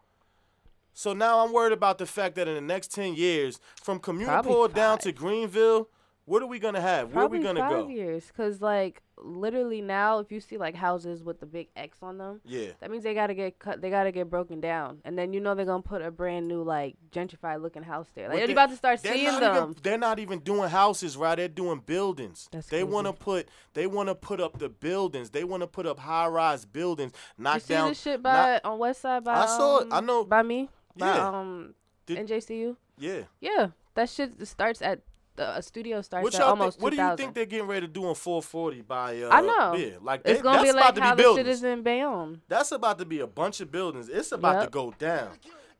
[0.93, 4.73] So now I'm worried about the fact that in the next 10 years, from Communipaw
[4.75, 5.89] down to Greenville,
[6.25, 7.11] what are we going to have?
[7.11, 7.87] Where are we going to five go?
[7.87, 12.17] years, cause like literally now, if you see like houses with the big X on
[12.17, 12.71] them, Yeah.
[12.79, 13.81] that means they gotta get cut.
[13.81, 16.63] They gotta get broken down, and then you know they're gonna put a brand new
[16.63, 18.27] like gentrified looking house there.
[18.29, 19.55] Like What they're about to start they're seeing them.
[19.71, 21.35] Even, they're not even doing houses, right?
[21.35, 22.49] They're doing buildings.
[22.51, 25.29] That's they want to put they want to put up the buildings.
[25.29, 28.69] They want to put up high-rise buildings, knock you see down this shit knock- by
[28.69, 29.87] on West Side by I saw it.
[29.91, 31.27] I um, know- by me by Yeah.
[31.27, 32.75] um Did- NJCU.
[32.97, 33.21] Yeah.
[33.39, 35.01] Yeah, that shit starts at
[35.41, 37.67] the a studio starts What at y'all almost think, what do you think they're getting
[37.67, 39.75] ready to do on 440 by uh I know.
[39.75, 41.57] Yeah, like it's gonna that's be about like to how be the shit buildings.
[41.57, 42.41] is in Bayonne.
[42.47, 44.07] That's about to be a bunch of buildings.
[44.07, 45.31] It's about to go down.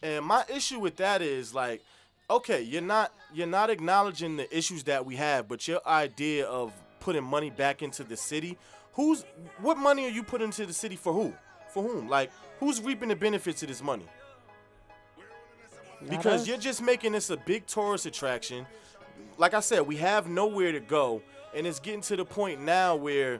[0.01, 1.81] And my issue with that is like,
[2.29, 6.73] okay, you're not you're not acknowledging the issues that we have, but your idea of
[6.99, 8.57] putting money back into the city,
[8.93, 9.25] who's
[9.59, 11.33] what money are you putting into the city for who?
[11.69, 12.07] For whom?
[12.09, 14.07] Like who's reaping the benefits of this money?
[16.09, 18.65] Because you're just making this a big tourist attraction.
[19.37, 21.21] Like I said, we have nowhere to go,
[21.55, 23.39] and it's getting to the point now where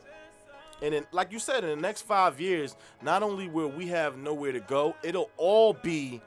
[0.81, 4.17] and then, like you said, in the next five years, not only will we have
[4.17, 6.21] nowhere to go, it'll all be,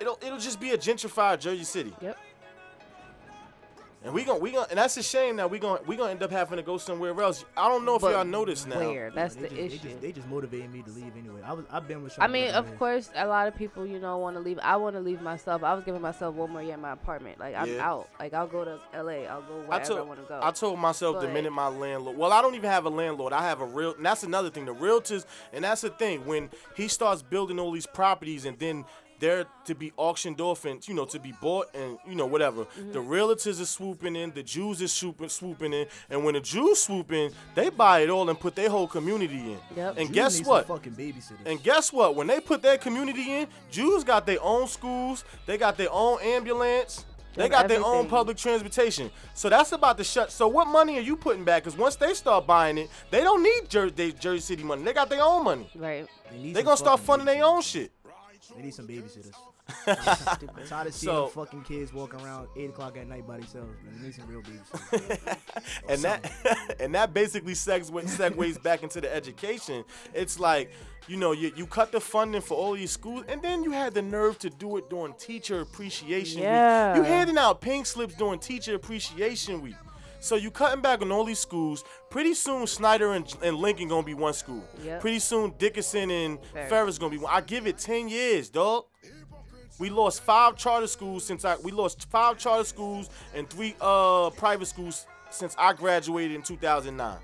[0.00, 1.92] it'll it'll just be a gentrified Jersey City.
[2.00, 2.16] Yep.
[4.06, 6.22] And we gon' we gon' and that's a shame that we gon' we gonna end
[6.22, 7.44] up having to go somewhere else.
[7.56, 8.78] I don't know if But y'all noticed now.
[8.78, 9.10] Where?
[9.10, 9.78] That's they the just, They issue.
[9.88, 11.40] just, they just motivated me to leave anyway.
[11.44, 12.14] I was I've been with.
[12.20, 12.78] I mean, of years.
[12.78, 14.60] course, a lot of people, you know, want to leave.
[14.62, 15.64] I want to leave myself.
[15.64, 17.40] I was giving myself one more year in my apartment.
[17.40, 17.84] Like I'm Yeah.
[17.90, 18.08] out.
[18.20, 19.24] Like I'll go to LA.
[19.24, 20.40] I'll go I wherever I, told want to go.
[20.40, 22.16] I told myself the minute my landlord.
[22.16, 23.32] Well, I don't even have a landlord.
[23.32, 23.94] I have a real.
[23.96, 24.66] And that's another thing.
[24.66, 26.24] The realtors, and that's the thing.
[26.26, 28.84] When he starts building all these properties, and then
[29.18, 32.64] they're to be auctioned off and you know to be bought and you know whatever.
[32.64, 32.92] Mm-hmm.
[32.92, 34.32] The realtors are swooping in.
[34.32, 35.86] The Jews are swooping swooping in.
[36.10, 39.38] And when the Jews swoop in, they buy it all and put their whole community
[39.38, 39.58] in.
[39.76, 39.98] Yep.
[39.98, 40.66] And Jews guess what?
[40.66, 41.46] Fucking babysitters.
[41.46, 42.14] And guess what?
[42.14, 46.20] When they put their community in, Jews got their own schools, they got their own
[46.22, 47.04] ambulance,
[47.36, 49.10] they Them got their own public transportation.
[49.34, 50.32] So that's about to shut.
[50.32, 51.64] So what money are you putting back?
[51.64, 54.82] Because once they start buying it, they don't need Jer- they Jersey City money.
[54.82, 55.68] They got their own money.
[55.74, 56.06] right.
[56.32, 57.92] They They gonna start fucking funding their own shit.
[58.54, 59.32] They need some babysitters.
[60.34, 60.50] Stupid.
[60.56, 63.74] I'm tired of seeing So- fucking kids walking around eight o'clock at night by themselves.
[63.84, 65.36] Man, they need some real babysitters.
[65.88, 69.84] and that and that basically segues segues back into the education.
[70.14, 70.70] It's like
[71.08, 73.94] you know you, you cut the funding for all these schools, and then you had
[73.94, 76.92] the nerve to do it during Teacher Appreciation Yeah.
[76.92, 76.98] Week.
[76.98, 79.74] You handing out pink slips during Teacher Appreciation Week.
[80.26, 81.84] So you cutting back on all these schools.
[82.10, 84.64] Pretty soon, Snyder and, and Lincoln gonna be one school.
[84.82, 85.00] Yep.
[85.00, 86.68] Pretty soon, Dickinson and Ferris.
[86.68, 87.32] Ferris gonna be one.
[87.32, 88.86] I give it ten years, dog.
[89.78, 94.30] We lost five charter schools since I we lost five charter schools and three uh
[94.30, 97.18] private schools since I graduated in 2009.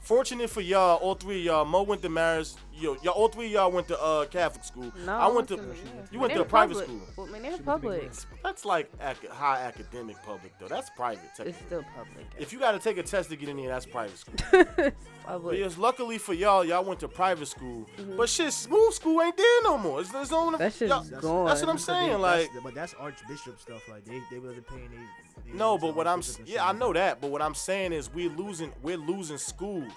[0.00, 3.46] Fortunate for y'all, all three of y'all, Mo went to Marist, yo, y'all all three
[3.46, 4.92] of y'all went to uh Catholic school.
[5.06, 5.56] No, I went to.
[5.56, 5.62] yeah.
[6.10, 6.88] You went to a private public.
[6.88, 7.00] school.
[7.16, 8.12] Well, I mean, they're Should be the big public.
[8.42, 10.68] That's like ac- high academic public though.
[10.68, 11.22] That's private.
[11.38, 12.26] It's still public.
[12.38, 14.34] If you got to take a test to get in here, that's private school.
[14.50, 14.94] But
[15.26, 15.58] public.
[15.58, 17.86] yes, luckily for y'all, y'all went to private school.
[18.16, 20.00] But shit, smooth school ain't there no more.
[20.00, 21.46] It's, it's on the, That shit's y'all- gone.
[21.46, 22.20] That's what I'm saying.
[22.20, 23.88] that's- Like, but that's Archbishop stuff.
[23.88, 24.88] Like they, they wasn't paying.
[24.90, 27.20] They, they no, but what I'm Archbishop yeah, I know that.
[27.20, 29.92] But what I'm saying is we're losing we're losing schools,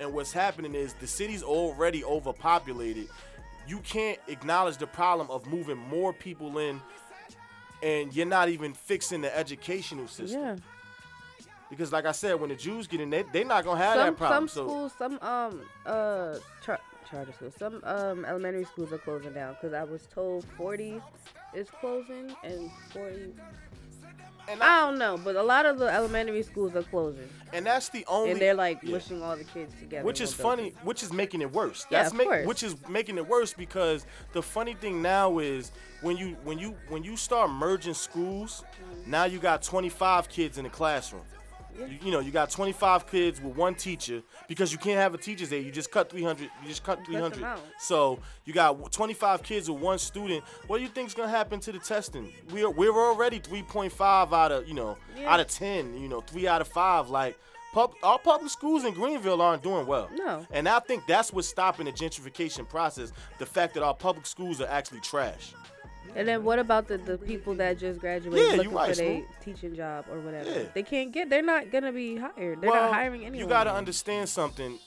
[0.00, 3.08] and what's happening is the city's already overpopulated.
[3.68, 6.80] You can't acknowledge the problem of moving more people in,
[7.82, 10.40] and you're not even fixing the educational system.
[10.40, 10.56] Yeah.
[11.68, 14.06] Because like I said, when the Jews get in, they they're not gonna have Some
[14.06, 14.48] that problem.
[14.48, 19.34] some so schools, some um uh char- charter schools, some um elementary schools are closing
[19.34, 21.00] down because I was told 40
[21.54, 23.34] is closing and 40.
[24.50, 27.64] And, I I, don't know, but a lot of the elementary schools are closing, and
[27.66, 28.92] that's the only and they're like yeah.
[28.92, 30.04] mushing all the kids together.
[30.04, 32.46] which is funny which is making it worse Yeah, that's of make, course.
[32.46, 35.72] which is making it worse because the funny thing now is
[36.02, 39.10] when you when you when you start merging schools mm-hmm.
[39.10, 41.22] now you got 25 kids in the classroom
[41.78, 45.18] you, you know you got 25 kids with one teacher because you can't have a
[45.18, 47.44] teacher's aide you just cut 300 you just cut 300
[47.78, 51.72] so you got 25 kids with one student what do you think's gonna happen to
[51.72, 55.32] the testing we're we're already 3.5 out of you know Yeah.
[55.32, 57.38] out of 10 you know 3 out of 5 like
[57.72, 60.08] Pub, our public schools in Greenville aren't doing well.
[60.12, 60.44] No.
[60.50, 63.12] And I think that's what's stopping the gentrification process.
[63.38, 65.54] The fact that our public schools are actually trash.
[66.16, 69.22] And then what about the, the people that just graduated Yeah, looking right, for their
[69.42, 70.50] teaching job or whatever?
[70.50, 70.62] Yeah.
[70.74, 71.30] They can't get.
[71.30, 72.60] They're not gonna be hired.
[72.60, 73.38] They're well, not hiring anyone.
[73.38, 74.78] you gotta understand something.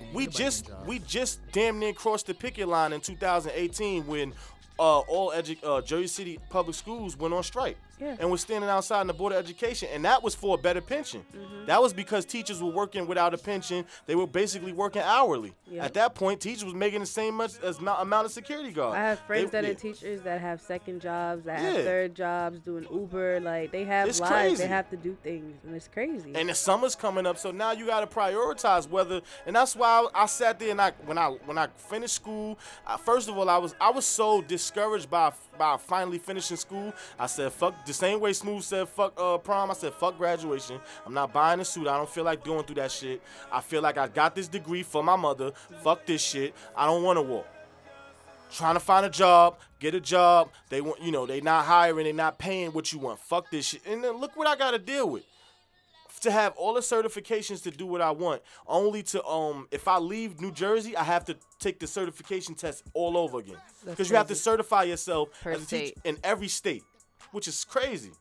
[0.00, 4.32] Man, We just we just damn near crossed the picket line in 2018 when
[4.78, 7.76] uh, all edu- uh, Jersey City public schools went on strike.
[8.00, 8.16] Yeah.
[8.18, 10.80] And was standing outside in the board of education, and that was for a better
[10.80, 11.22] pension.
[11.36, 11.66] Mm-hmm.
[11.66, 13.84] That was because teachers were working without a pension.
[14.06, 15.52] They were basically working hourly.
[15.70, 15.84] Yeah.
[15.84, 18.96] At that point, teachers was making the same much as mo- amount of security guards.
[18.96, 19.70] I have friends They- that yeah.
[19.70, 21.72] are teachers that have second jobs, that Yeah.
[21.72, 23.40] have third jobs, doing Uber.
[23.40, 24.32] Like they have It's lives.
[24.32, 24.62] crazy.
[24.62, 26.32] They have to do things, and it's crazy.
[26.34, 29.20] and the summer's coming up, so now you got to prioritize whether.
[29.46, 32.58] And that's why I, I sat there and I when I when I finished school,
[32.86, 36.92] I, first of all, I was I was so discouraged by by finally finishing school.
[37.18, 39.70] I said fuck the same way Smooth said fuck uh, prom.
[39.70, 40.80] I said fuck graduation.
[41.04, 41.88] I'm not buying a suit.
[41.88, 43.20] I don't feel like going through that shit.
[43.50, 45.52] I feel like I got this degree for my mother.
[45.82, 46.54] Fuck this shit.
[46.76, 47.46] I don't want to walk
[48.52, 50.50] trying to find a job, get a job.
[50.70, 53.20] They want, you know, they not hiring, they not paying what you want.
[53.20, 53.82] Fuck this shit.
[53.86, 55.22] And then look what I got to deal with.
[56.22, 59.96] To have all the certifications to do what I want, only to um, if I
[59.96, 64.16] leave New Jersey, I have to take the certification test all over again because you
[64.16, 65.98] have to certify yourself Per as a teacher state.
[66.04, 66.82] in every state,
[67.32, 68.12] which is crazy.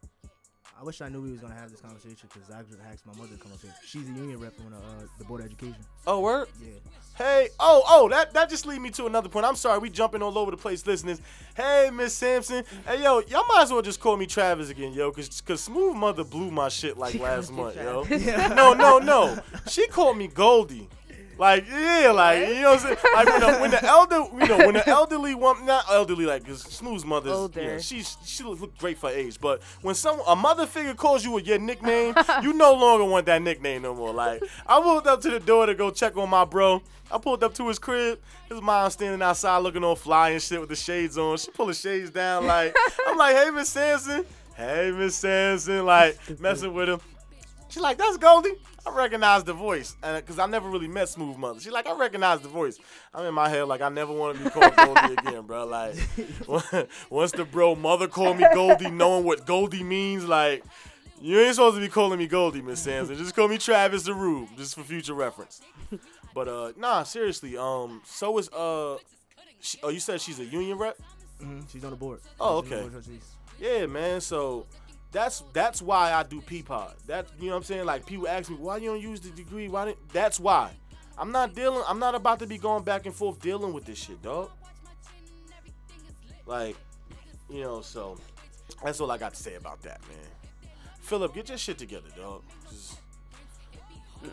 [0.80, 3.14] I wish I knew we was gonna have this conversation because I just asked my
[3.16, 3.74] mother to come up here.
[3.86, 4.80] She's a union rep on uh,
[5.18, 5.76] the board of education.
[6.08, 6.48] Oh, word.
[6.62, 6.70] Yeah.
[7.18, 9.46] Hey, oh, oh, that that just lead me to another point.
[9.46, 11.20] I'm sorry, we jumping all over the place, listeners.
[11.58, 12.64] Hey, Miss Sampson.
[12.88, 15.98] Hey, yo, y'all might as well just call me Travis again, yo, cause, cause Smooth
[15.98, 18.06] Mother blew my shit like last month, yo.
[18.06, 18.56] Travis.
[18.56, 19.38] No, no, no.
[19.68, 20.88] She called me Goldie.
[21.40, 22.98] Like, yeah, like, you know what I'm saying?
[23.14, 26.46] Like, when the, when the elder, you know, when the elderly woman, not elderly, like,
[26.46, 27.62] cause Smooth's mother's, Older.
[27.62, 29.40] yeah, she's, she look great for age.
[29.40, 32.14] But when some, a mother figure calls you with your nickname,
[32.44, 34.14] you no longer want that nickname no more.
[34.14, 36.84] Like, I pulled up to the door to go check on my bro.
[37.10, 38.20] I pulled up to his crib.
[38.50, 41.38] His mom standing outside looking all fly and shit with the shades on.
[41.38, 42.76] She pull the shades down, like,
[43.08, 44.26] I'm like, hey, Miss Sanson.
[44.58, 45.86] Hey, Miss Sanson.
[45.86, 47.00] Like, messing with him.
[47.70, 48.54] She's like, that's Goldie.
[48.86, 49.96] I recognize the voice.
[50.02, 51.60] And because I never really met Smooth Mother.
[51.60, 52.80] She's like, I recognize the voice.
[53.14, 55.66] I'm in my head like, I never want to be called Goldie again, bro.
[55.66, 55.96] Like,
[57.10, 60.64] once the bro mother called me Goldie, knowing what Goldie means, like,
[61.22, 63.18] you ain't supposed to be calling me Goldie, Miss Sampson.
[63.18, 65.62] Just call me Travis the Rube, just for future reference.
[66.34, 67.58] But uh, nah, seriously.
[67.58, 68.98] Um, so is uh,
[69.60, 70.98] she, oh, you said she's a union rep.
[71.42, 72.22] hmm She's on the board.
[72.40, 72.90] Oh, She's on the okay.
[72.90, 73.06] board.
[73.60, 74.22] Yeah, man.
[74.22, 74.66] So
[75.12, 76.94] that's that's why I do Peapod.
[77.08, 77.86] That you know what I'm saying?
[77.86, 79.68] Like people ask me why you don't use the degree.
[79.68, 80.72] Why didn't that's why.
[81.18, 83.98] I'm not dealing I'm not about to be going back and forth dealing with this
[83.98, 84.52] shit, dog.
[86.46, 86.76] Like,
[87.50, 88.18] you know, so
[88.84, 90.72] that's all I got to say about that, man.
[91.06, 92.44] Fulop, get your shit together, dog.
[92.66, 92.98] 'Cause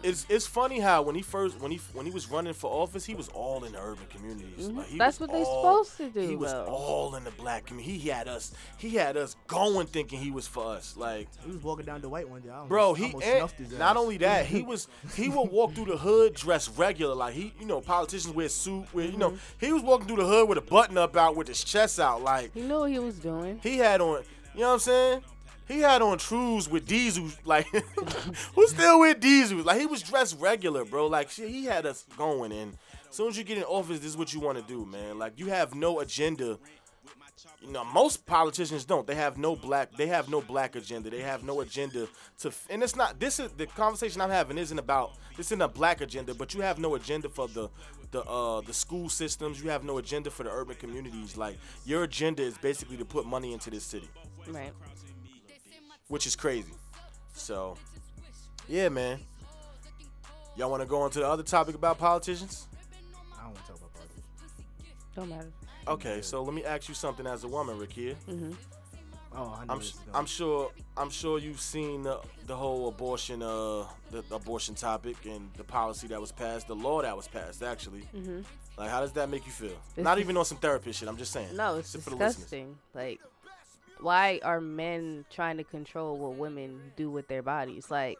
[0.02, 3.04] It's it's funny how when he first when he when he was running for office,
[3.04, 4.68] he was all in the urban communities.
[4.68, 4.98] Like, he Mm-hmm.
[4.98, 6.64] That's was what they all- supposed to do, He was though.
[6.64, 7.96] all in the black community.
[7.98, 8.52] He had us.
[8.78, 10.96] He had us going thinking he was for us.
[10.96, 12.50] Like, He was walking down the white one day.
[12.50, 14.02] I bro, I he almost and snuffed his not ass.
[14.02, 17.14] only that, he was he would walk through the hood dressed regular.
[17.14, 18.86] Like he, you know, politicians wear suit.
[18.92, 19.64] Where you know Mm-hmm.
[19.66, 22.22] he was walking through the hood with a button up out with his chest out.
[22.22, 23.60] Like He knew what he was doing.
[23.62, 24.22] he had on.
[24.54, 25.20] You know what I'm saying?
[25.68, 27.66] He had on trues with diesels, like
[28.54, 29.64] who still with diesels?
[29.64, 31.06] Like he was dressed regular, bro.
[31.06, 32.76] Like shit, he had us going in.
[33.10, 35.18] soon as you get in office, this is what you want to do, man.
[35.18, 36.58] Like you have no agenda.
[37.60, 39.06] You know, most politicians don't.
[39.06, 39.92] They have no black.
[39.96, 41.10] They have no black agenda.
[41.10, 42.06] They have no agenda
[42.40, 42.52] to.
[42.70, 43.18] And it's not.
[43.18, 44.56] This is the conversation I'm having.
[44.58, 45.14] Isn't about.
[45.36, 47.68] This isn't a black agenda, but you have no agenda for the,
[48.10, 49.62] the uh the school systems.
[49.62, 51.36] You have no agenda for the urban communities.
[51.36, 54.08] Like your agenda is basically to put money into this city,
[54.48, 54.72] Right.
[56.08, 56.72] Which is crazy.
[57.34, 57.76] So,
[58.68, 59.18] yeah, man.
[60.56, 62.66] Y'all want to go on to the other topic about politicians?
[63.34, 64.20] I don't want to talk about politics.
[65.14, 65.52] Don't matter.
[65.88, 68.14] Okay, so let me ask you something as a woman, Rakia.
[68.24, 68.52] hmm
[69.38, 72.88] Oh, I know I'm this sh- I'm sure I'm sure you've seen the, the whole
[72.88, 77.14] abortion uh the, the abortion topic and the policy that was passed, the law that
[77.14, 78.00] was passed actually.
[78.14, 78.40] hmm
[78.78, 79.76] Like, how does that make you feel?
[79.94, 81.08] It's Not dis- even on some therapist shit.
[81.08, 81.54] I'm just saying.
[81.54, 82.36] No, it's Just for the listeners.
[82.48, 82.78] disgusting.
[82.94, 83.20] Like,
[84.00, 87.90] why are men trying to control what women do with their bodies?
[87.90, 88.18] Like,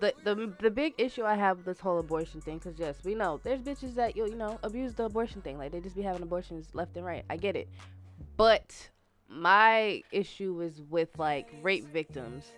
[0.00, 3.14] the the the big issue I have with this whole abortion thing, because yes, we
[3.14, 5.58] know there's bitches that you you know abuse the abortion thing.
[5.58, 7.24] Like they just be having abortions left and right.
[7.30, 7.68] I get it,
[8.36, 8.90] but
[9.28, 12.52] my issue is with like rape victims,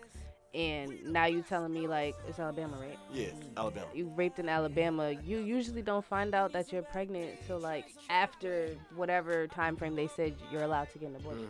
[0.55, 2.98] and now you telling me like it's Alabama, right?
[3.12, 3.86] Yeah, Alabama.
[3.94, 8.76] you raped in Alabama, you usually don't find out that you're pregnant till like after
[8.94, 11.48] whatever time frame they said you're allowed to get an abortion.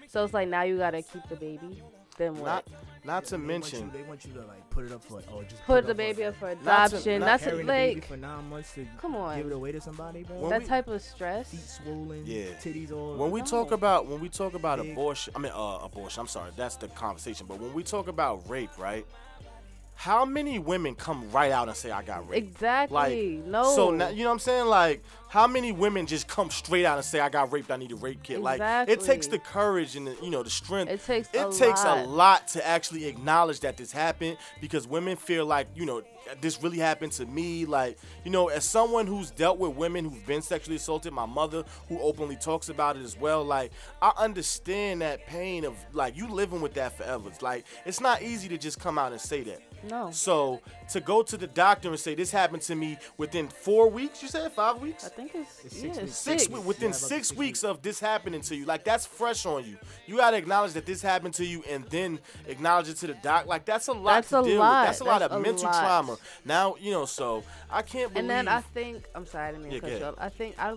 [0.00, 0.08] Mhm.
[0.10, 1.82] So it's like now you gotta keep the baby.
[2.22, 2.44] Then what?
[2.46, 2.64] Not
[3.04, 3.80] not to They want mention.
[3.86, 5.90] you, they want you to like put it up for oh just Put it the
[5.90, 7.18] up baby up for Not to- adoption.
[7.20, 9.36] not That's carrying the baby like for nine months to come on.
[9.38, 10.36] give it away to somebody, bro.
[10.36, 11.50] When that we- type of stress.
[11.50, 12.44] Feet swollen, Yeah.
[12.62, 13.16] titties all.
[13.16, 14.92] When we talk about when we talk about Big.
[14.92, 16.20] abortion, I mean uh, abortion.
[16.20, 17.46] I'm sorry, that's the conversation.
[17.48, 19.04] But when we talk about rape, right?
[19.94, 22.44] How many women come right out and say I got raped?
[22.44, 23.36] Exactly.
[23.38, 23.74] Like, no.
[23.76, 24.66] So now, you know what I'm saying?
[24.66, 27.70] Like, how many women just come straight out and say I got raped?
[27.70, 28.40] I need a rape kit.
[28.40, 30.90] Like, it takes the courage and the, you know the strength.
[30.90, 31.98] It takes it a takes lot.
[31.98, 36.02] a lot to actually acknowledge that this happened because women feel like you know
[36.40, 37.64] this really happened to me.
[37.64, 41.64] Like, you know, as someone who's dealt with women who've been sexually assaulted, my mother
[41.88, 43.44] who openly talks about it as well.
[43.44, 43.70] Like,
[44.00, 47.28] I understand that pain of like you living with that forever.
[47.28, 49.60] It's like it's not easy to just come out and say that.
[49.88, 50.10] No.
[50.10, 50.60] So
[50.90, 54.28] to go to the doctor and say this happened to me within four weeks, you
[54.28, 56.02] said five weeks, I think it's, It's yeah, six six.
[56.02, 56.16] weeks.
[56.16, 56.52] six, Six.
[56.52, 57.64] we- within Yeah, six, six weeks weeks.
[57.64, 59.76] of this happening to you, like that's fresh on you.
[60.06, 63.46] You gotta acknowledge that this happened to you and then acknowledge it to the doc.
[63.46, 64.80] Like that's a lot That's to a deal lot.
[64.82, 64.88] with.
[64.88, 65.80] That's a lot of a mental lot.
[65.80, 66.16] trauma.
[66.44, 68.16] Now you know, so I can't believe.
[68.18, 70.08] And then I think I'm sorry, I didn't mean Yeah, to cut you ahead.
[70.08, 70.14] up.
[70.18, 70.74] I think I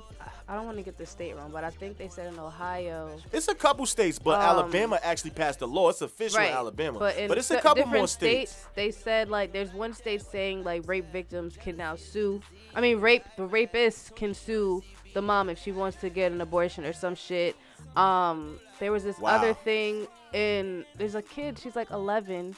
[0.47, 3.17] I don't want to get the state wrong, but I think they said in Ohio.
[3.31, 5.89] it's a couple states, but Um, Alabama actually passed a law.
[5.89, 8.65] It's official in Alabama, But, in it's a couple different more states.
[8.75, 12.41] They said like there's one state saying like rape victims can now sue.
[12.73, 14.81] I mean, rape the rapist can sue
[15.13, 17.55] the mom if she wants to get an abortion or some shit.
[17.95, 19.35] Um, there was this Wow.
[19.35, 21.57] other thing in there's a kid.
[21.59, 22.55] She's like 11.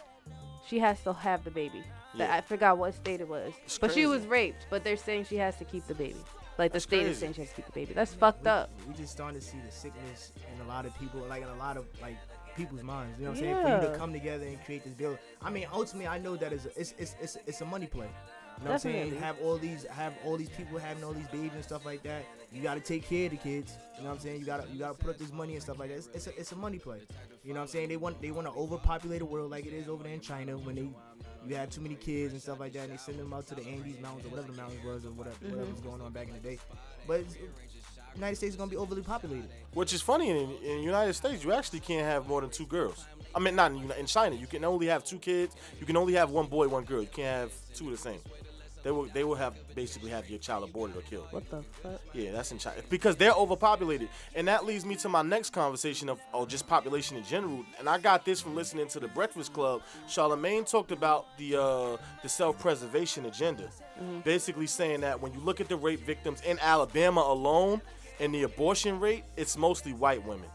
[0.67, 1.83] She has to have the baby.
[2.17, 2.35] Yeah.
[2.35, 4.67] I forgot what state it was, It's but she was raped.
[4.69, 6.15] But they're saying she has to keep the baby.
[6.57, 7.93] Like the That's state is saying she has to keep the baby.
[7.93, 8.69] That's fucked up.
[8.87, 11.55] We just starting to see the sickness in a lot of people, like in a
[11.55, 12.17] lot of like
[12.55, 13.19] people's minds.
[13.19, 13.63] You know what I'm saying?
[13.63, 15.17] For you to come together and create this bill.
[15.41, 18.07] I mean, ultimately, I know that is a, it's, it's it's it's a money play.
[18.59, 19.11] You know what I'm saying?
[19.11, 19.25] Definitely.
[19.27, 22.25] Have all these have all these people having all these babies and stuff like that.
[22.51, 23.77] You got to take care of the kids.
[23.97, 24.39] You know what I'm saying?
[24.39, 25.97] You got to you got to put up this money and stuff like that.
[25.97, 27.01] It's, it's a it's a money play.
[27.43, 27.89] You know what I'm saying?
[27.89, 30.57] They want they want to overpopulate the world like it is over there in China
[30.57, 30.89] when they
[31.45, 33.55] you had too many kids and stuff like that, and they send them out to
[33.55, 35.51] the Andes Mountains or whatever the mountains was or whatever Mm-hmm.
[35.51, 36.59] whatever was going on back in the day.
[37.07, 37.23] But
[38.15, 39.49] United States is gonna be overly populated.
[39.73, 43.05] Which is funny in, in United States, you actually can't have more than two girls.
[43.35, 44.35] I mean, not in, in China.
[44.35, 45.55] You can only have two kids.
[45.79, 47.01] You can only have one boy, one girl.
[47.01, 48.19] You can't have two of the same.
[48.87, 51.27] They will they will have basically have your child aborted or killed.
[51.31, 51.99] What the fuck?
[52.13, 56.07] Yeah, that's in China because they're overpopulated, and that leads me to my next conversation
[56.07, 57.65] of oh, just population in general.
[57.79, 59.81] And I got this from listening to the Breakfast Club.
[60.07, 63.67] Charlemagne talked about the uh, the self-preservation agenda,
[64.23, 67.81] basically saying that when you look at the rape victims in Alabama alone
[68.21, 70.47] and the abortion rate, it's mostly white women.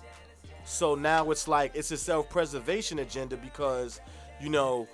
[0.64, 4.00] So now it's like it's a self-preservation agenda because
[4.40, 4.88] you know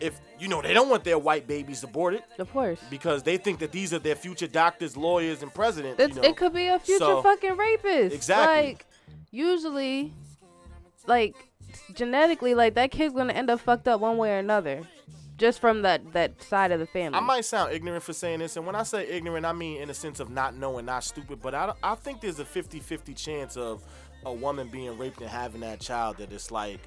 [0.00, 2.80] if you know they don't want their white babies aborted Of course.
[2.90, 6.00] because they think that these are their future doctors, lawyers, and presidents.
[6.00, 6.22] You know?
[6.28, 8.14] It could be a future So- fucking rapist.
[8.14, 8.66] Exactly.
[8.72, 8.86] Like,
[9.30, 10.12] usually,
[11.06, 11.34] like,
[11.94, 14.82] genetically, like, that kid's gonna end up fucked up one way or another.
[15.36, 17.18] Just from that, that side of the family.
[17.18, 19.88] I might sound ignorant for saying this, and when I say ignorant, I mean in
[19.88, 21.40] the sense of not knowing, not stupid.
[21.42, 23.82] But I, I think there's a 50-50 chance of
[24.24, 26.78] a woman being raped and having that child that it's like,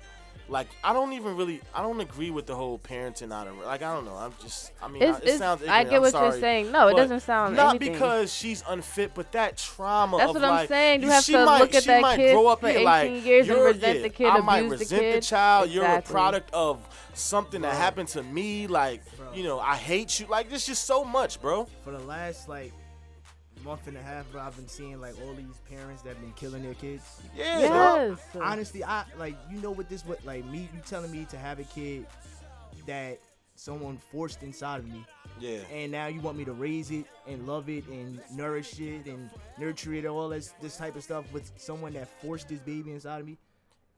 [0.49, 3.81] like I don't even really, I don't agree with the whole parenting out of like
[3.81, 4.15] I don't know.
[4.15, 5.61] I'm just, I mean, It's- I, it it's- sounds.
[5.63, 6.71] I Ignorant, get I'm what you're saying.
[6.71, 7.93] No, it doesn't sound not anything.
[7.93, 10.17] because she's unfit, but that trauma.
[10.17, 11.01] That's of what I'm like, saying.
[11.01, 12.81] You you- have she to might- look at that might kid grow up for here
[12.81, 15.23] like, 18 years and resent yeah, the kid, I might abuse the resent the kid.
[15.23, 15.69] child.
[15.69, 16.79] You're a product of
[17.13, 18.67] something that happened to me.
[18.67, 19.33] Like, Bro.
[19.33, 20.27] you know, I hate you.
[20.27, 21.67] Like, there's just so much, bro.
[21.83, 22.71] For the last like
[23.67, 26.31] month and a half, bro, I've been seeing like all these parents that have been
[26.33, 27.03] killing their kids.
[27.35, 28.17] Yeah, dog.
[28.33, 28.41] Yes.
[28.41, 31.59] Honestly, I like you know what this what like me you telling me to have
[31.59, 32.07] a kid
[32.85, 33.19] that
[33.55, 35.03] someone forced inside of me,
[35.39, 35.57] Yeah.
[35.73, 39.29] and now you want me to raise it and love it and nourish it and
[39.59, 43.19] nurture it all this this type of stuff with someone that forced this baby inside
[43.21, 43.37] of me.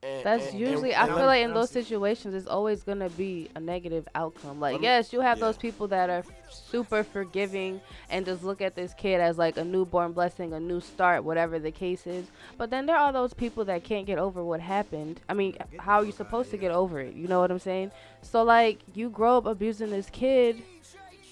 [0.02, 0.94] And- That's and- usually.
[0.94, 4.58] and- I feel like in those situations, it's always gonna be a negative outcome.
[4.62, 5.46] Like, me- yes, you have yeah.
[5.46, 9.64] those people that are super forgiving and just look at this kid as like a
[9.66, 12.28] newborn blessing, a new start, whatever the case is.
[12.58, 15.20] But then there are those people that can't get over what happened.
[15.28, 17.14] I mean, how are you supposed to get over it?
[17.16, 17.92] You know what I'm saying?
[18.22, 20.64] So like, you grow up abusing this kid.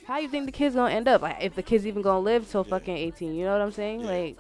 [0.06, 1.22] How you think the kid's gonna end up?
[1.22, 2.70] Like, if the kid's even gonna live till Yeah.
[2.72, 4.02] fucking 18, you know what I'm saying?
[4.02, 4.08] Yeah.
[4.08, 4.38] Like,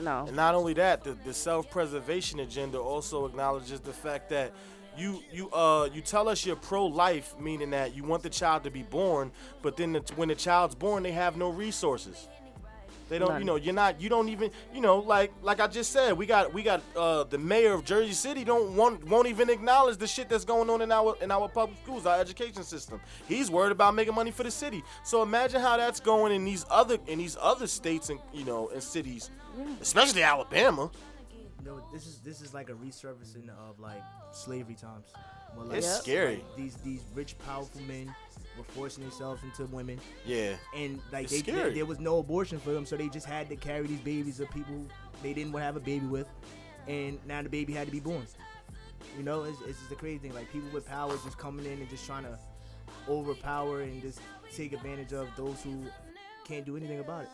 [0.00, 0.24] no.
[0.26, 4.52] And not only that, the, the self-preservation agenda also acknowledges the fact that
[4.96, 8.70] you you uh you tell us you're pro-life, meaning that you want the child to
[8.70, 9.30] be born,
[9.62, 12.28] but then the, when the child's born, they have no resources.
[13.08, 13.40] They don't, None.
[13.40, 16.26] you know, you're not, you don't even, you know, like like I just said, we
[16.26, 20.06] got we got uh the mayor of Jersey City don't want won't even acknowledge the
[20.06, 23.00] shit that's going on in our in our public schools, our education system.
[23.26, 24.82] He's worried about making money for the city.
[25.04, 28.68] So imagine how that's going in these other in these other states and you know
[28.74, 29.30] and cities,
[29.80, 30.90] especially Alabama.
[31.60, 34.02] You know, this is this is like a resurfacing of like
[34.32, 35.06] slavery times.
[35.54, 35.96] Where, It's Yep.
[36.02, 36.34] scary.
[36.36, 38.14] like, these these rich, powerful men
[38.56, 40.56] were forcing themselves into women, Yeah.
[40.74, 41.56] and like It's they, scary.
[41.58, 44.40] there- there was no abortion for them, so they just had to carry these babies
[44.40, 44.86] of people
[45.22, 46.28] they didn't want to have a baby with,
[46.86, 48.26] and now the baby had to be born.
[49.16, 50.34] You know, it's, it's just a crazy thing.
[50.34, 52.38] Like people with power just coming in and just trying to
[53.08, 54.20] overpower and just
[54.54, 55.84] take advantage of those who
[56.44, 57.30] can't do anything about it.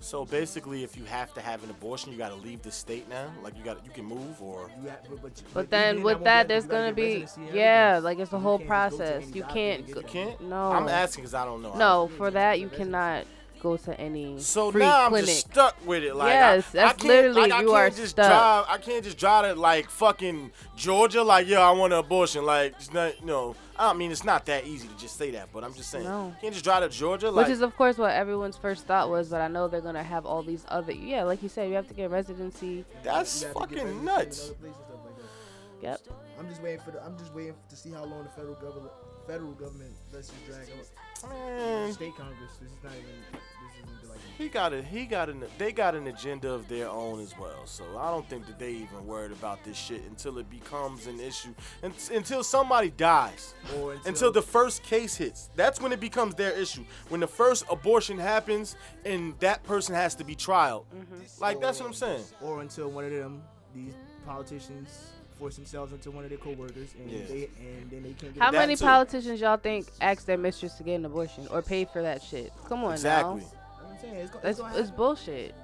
[0.00, 3.08] So basically, if you have to have an abortion, you got to leave the state
[3.08, 3.32] now.
[3.42, 4.70] Like you got, you can move or.
[4.82, 8.18] You have- but, but, But then then, with that, be- there's gonna be yeah, like
[8.18, 9.34] it's a whole can't just go to process.
[9.34, 9.90] You can't.
[9.90, 10.40] Go, You can't.
[10.42, 11.74] no, I'm asking because I don't know.
[11.74, 13.24] no, for that you cannot
[13.64, 16.14] go to any So free now I'm just stuck with it.
[16.14, 18.26] Like, Yes, I, that's I can't, literally like, I you can't are just stuck.
[18.28, 21.22] Drive, I can't just drive to like fucking Georgia.
[21.22, 22.44] Like, yeah, I want an abortion.
[22.46, 25.48] Like, it's not, you know, I mean, it's not that easy to just say that,
[25.52, 26.26] but I'm just saying, No.
[26.28, 27.30] you can't just drive to Georgia.
[27.30, 30.02] Like, Which is of course what everyone's first thought was, but I know they're gonna
[30.02, 32.84] have all these other yeah, like you said, you have to get residency.
[33.02, 34.44] that's You have to get fucking residency nuts.
[34.44, 35.82] other places, stuff like that.
[35.82, 36.00] Yep.
[36.38, 37.02] I'm just waiting for the.
[37.04, 38.92] I'm just waiting to see how long the federal government,
[39.26, 41.30] federal government lets this drag out.
[41.30, 42.50] Man, State Congress.
[42.60, 43.04] This is not even.
[43.32, 44.18] This isn't like.
[44.36, 47.66] he got a he got an they got an agenda of their own as well.
[47.66, 51.20] So I don't think that they even worried about this shit until it becomes an
[51.20, 53.54] issue, and, until somebody dies.
[53.78, 55.48] Or until, until the first case hits.
[55.56, 56.84] That's when it becomes their issue.
[57.08, 60.84] When the first abortion happens and that person has to be trialed.
[60.94, 61.40] Mm-hmm.
[61.40, 62.24] Like that's what I'm saying.
[62.42, 63.42] Or until one of them,
[63.74, 63.94] these
[64.26, 67.18] politicians, force themselves into one of their coworkers, and Yeah.
[67.28, 68.42] they and then they can't get.
[68.42, 68.84] How it That many too.
[68.84, 72.52] politicians y'all think asked their mistress to get an abortion or pay for that shit?
[72.68, 73.40] Come on Exactly.
[73.42, 73.46] now.
[73.90, 75.54] I'm saying it's, go- it's That's it's bullshit.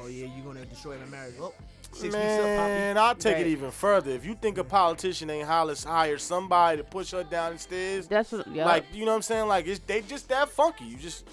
[0.00, 1.34] Oh yeah, you're gonna destroy my marriage.
[1.40, 1.52] Oh,
[1.92, 4.10] six weeks up, Man, I'll take it even further.
[4.12, 8.06] If you think a politician ain't hollers hire somebody to push her down the stairs,
[8.06, 8.64] That's what yeah.
[8.64, 9.48] like you know what I'm saying?
[9.48, 10.84] Like it's they just that funky.
[10.84, 11.26] You just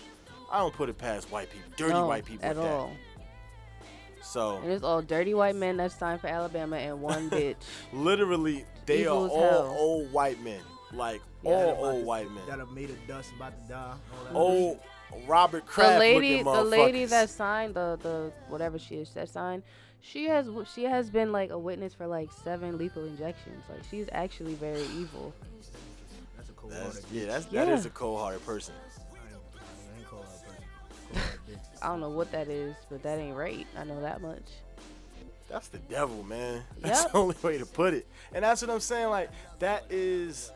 [0.51, 2.87] I don't put it past white people, dirty no, white people at with all.
[2.87, 2.95] that.
[4.25, 7.55] So And it's all dirty white men that's signed for Alabama and one bitch.
[7.93, 9.75] literally, they Evil are all hell.
[9.77, 10.61] old white men,
[10.93, 11.51] like Yeah.
[11.51, 12.43] all old white men.
[12.47, 13.93] that have made of dust, about to die.
[14.17, 14.79] all that old
[15.27, 19.61] Robert Kraft the lady, the lady that signed the the whatever she is that signed,
[20.01, 23.63] she has she has been like a witness for like seven lethal injections.
[23.69, 25.33] Like she's actually very evil.
[26.35, 27.71] That's a cold That's, yeah, that's Yeah.
[27.73, 28.73] is a cold-hearted person.
[31.81, 33.67] I don't know what that is, but that ain't right.
[33.77, 34.43] I know that much.
[35.49, 36.63] That's the devil, man.
[36.79, 37.11] That's Yep.
[37.11, 38.07] the only way to put it.
[38.33, 39.09] And that's what I'm saying.
[39.09, 39.29] Like
[39.59, 40.51] that is,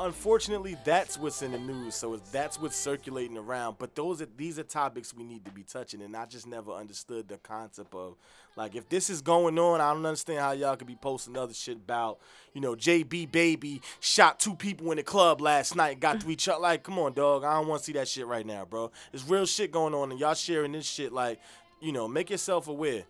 [0.00, 1.94] unfortunately, that's what's in the news.
[1.94, 3.76] So that's what's circulating around.
[3.78, 6.02] But those are these are topics we need to be touching.
[6.02, 8.16] And I just never understood the concept of
[8.56, 11.54] like if this is going on, I don't understand how y'all could be posting other
[11.54, 12.18] shit about
[12.52, 16.60] you know JB baby shot two people in the club last night, got three shot.
[16.70, 17.42] Like, come on, dog.
[17.42, 18.90] I don't want to see that shit right now, bro.
[19.10, 21.10] There's real shit going on, and y'all sharing this shit.
[21.10, 21.40] Like,
[21.80, 23.04] you know, make yourself aware.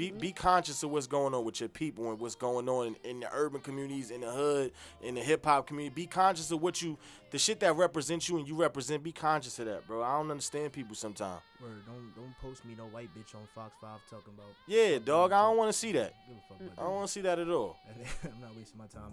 [0.00, 2.96] Be, be conscious of what's going on with your people and what's going on in,
[3.04, 4.72] in the urban communities, in the hood,
[5.02, 5.94] in the hip hop community.
[5.94, 6.96] Be conscious of what you,
[7.32, 9.02] the shit that represents you and you represent.
[9.02, 10.02] Be conscious of that, bro.
[10.02, 11.42] I don't understand people sometimes.
[11.60, 14.48] Word, don't don't post me no white bitch on Fox Five talking about.
[14.66, 15.32] Yeah, dog.
[15.32, 16.14] I don't want to see that.
[16.26, 17.76] Give a fuck I don't want to see that at all.
[18.24, 19.12] I'm not wasting my time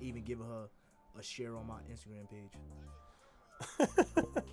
[0.00, 0.68] even giving her
[1.16, 2.58] a share on my Instagram page.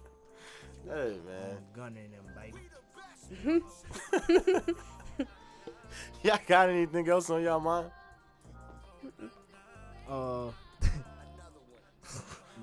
[0.86, 1.58] Hey, man.
[1.58, 2.58] I'm gunning them, baby.
[6.24, 7.92] Y'all got anything else on y'all mind?
[10.10, 10.52] Uh, nah,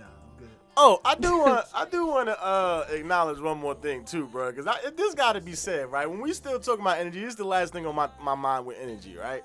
[0.05, 0.49] I'm good.
[0.77, 4.51] Oh, I do want I do want to uh, acknowledge one more thing too, bro.
[4.51, 4.67] Because
[4.97, 6.11] this got to be said, right?
[6.11, 8.67] When we still talking about energy, this is the last thing on my, my mind
[8.67, 9.45] with energy, right?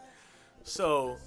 [0.64, 1.18] So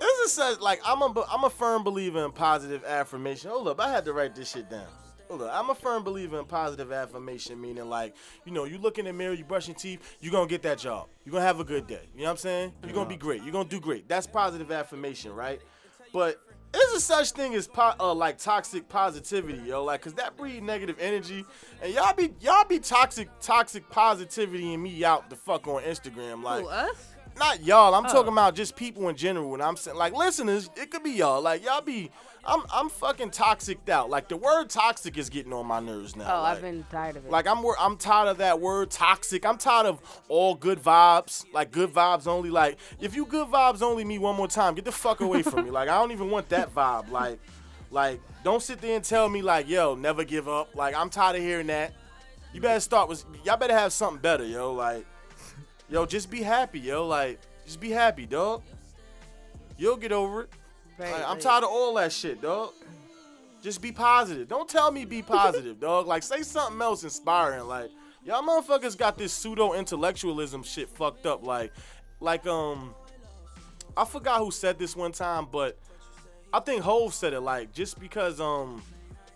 [0.00, 3.50] this is such like I'm a I'm a firm believer in positive affirmation.
[3.50, 4.88] Hold up, I had to write this shit down.
[5.30, 8.14] Up, I'm a firm believer in positive affirmation, meaning like
[8.44, 10.78] you know you look in the mirror, you brush your teeth, you're gonna get that
[10.78, 11.08] job.
[11.24, 12.08] You're gonna have a good day.
[12.14, 12.72] You know what I'm saying?
[12.84, 13.42] You're gonna be great.
[13.42, 14.08] You're gonna do great.
[14.08, 15.60] That's positive affirmation, right?
[16.12, 16.40] But
[16.74, 20.62] is a such thing as po- uh, like toxic positivity, yo, like, cause that breed
[20.62, 21.44] negative energy,
[21.82, 26.42] and y'all be y'all be toxic toxic positivity and me out the fuck on Instagram,
[26.42, 26.62] like.
[26.62, 27.10] Who, us?
[27.36, 27.94] Not y'all.
[27.96, 28.12] I'm Oh.
[28.12, 29.54] talking about just people in general.
[29.54, 31.42] And I'm saying, like, listeners, it could be y'all.
[31.42, 32.12] Like, y'all be,
[32.46, 34.10] I'm, I'm fucking toxicked out.
[34.10, 36.38] Like, the word toxic is getting on my nerves now.
[36.38, 37.30] Oh, like, I've been tired of it.
[37.30, 39.44] like I'm I'm tired of that word toxic.
[39.46, 41.44] I'm tired of all good vibes.
[41.52, 42.50] Like good vibes only.
[42.50, 45.64] Like if you good vibes only me one more time, get the fuck away from
[45.64, 45.70] me.
[45.70, 47.10] Like I don't even want that vibe.
[47.10, 47.38] Like
[47.90, 50.74] like don't sit there and tell me like yo never give up.
[50.74, 51.92] Like I'm tired of hearing that.
[52.52, 54.72] You better start with y'all better have something better, yo.
[54.72, 55.06] Like
[55.88, 57.06] yo just be happy, yo.
[57.06, 58.62] Like just be happy, dog.
[59.76, 60.50] You'll get over it.
[60.98, 62.72] Right, Like, I'm tired of all that shit, dog.
[63.62, 64.46] Just be positive.
[64.46, 66.06] Don't tell me be positive, dog.
[66.06, 67.66] Like say something else inspiring.
[67.66, 67.90] Like
[68.22, 71.42] y'all motherfuckers got this pseudo intellectualism shit fucked up.
[71.42, 71.72] Like,
[72.20, 72.94] like um,
[73.96, 75.78] I forgot who said this one time, but
[76.52, 77.40] I think Hove said it.
[77.40, 78.82] Like just because um,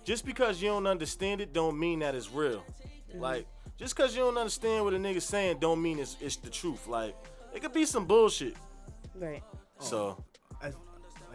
[0.04, 2.62] just because you don't understand it, don't mean that it's real.
[3.14, 3.46] Like
[3.78, 6.86] just because you don't understand what a nigga saying, don't mean it's it's the truth.
[6.86, 7.16] Like
[7.54, 8.54] it could be some bullshit.
[9.14, 9.42] Right.
[9.78, 10.22] So
[10.62, 10.76] As,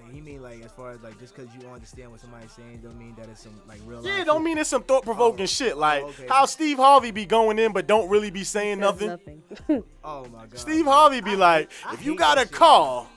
[0.04, 2.52] like he mean like as far as like just because you don't understand what somebody's
[2.52, 4.06] saying, don't mean that it's some like real.
[4.06, 4.44] Yeah, life don't shit.
[4.46, 5.48] mean it's some thought provoking Oh.
[5.48, 5.78] shit.
[5.78, 6.28] Like Oh, okay.
[6.28, 9.08] how Steve Harvey be going in but don't really be saying nothing.
[9.10, 9.44] nothing.
[10.04, 10.58] Oh my god.
[10.60, 12.58] Steve Harvey be I- like, I if you got a that shit.
[12.58, 13.08] car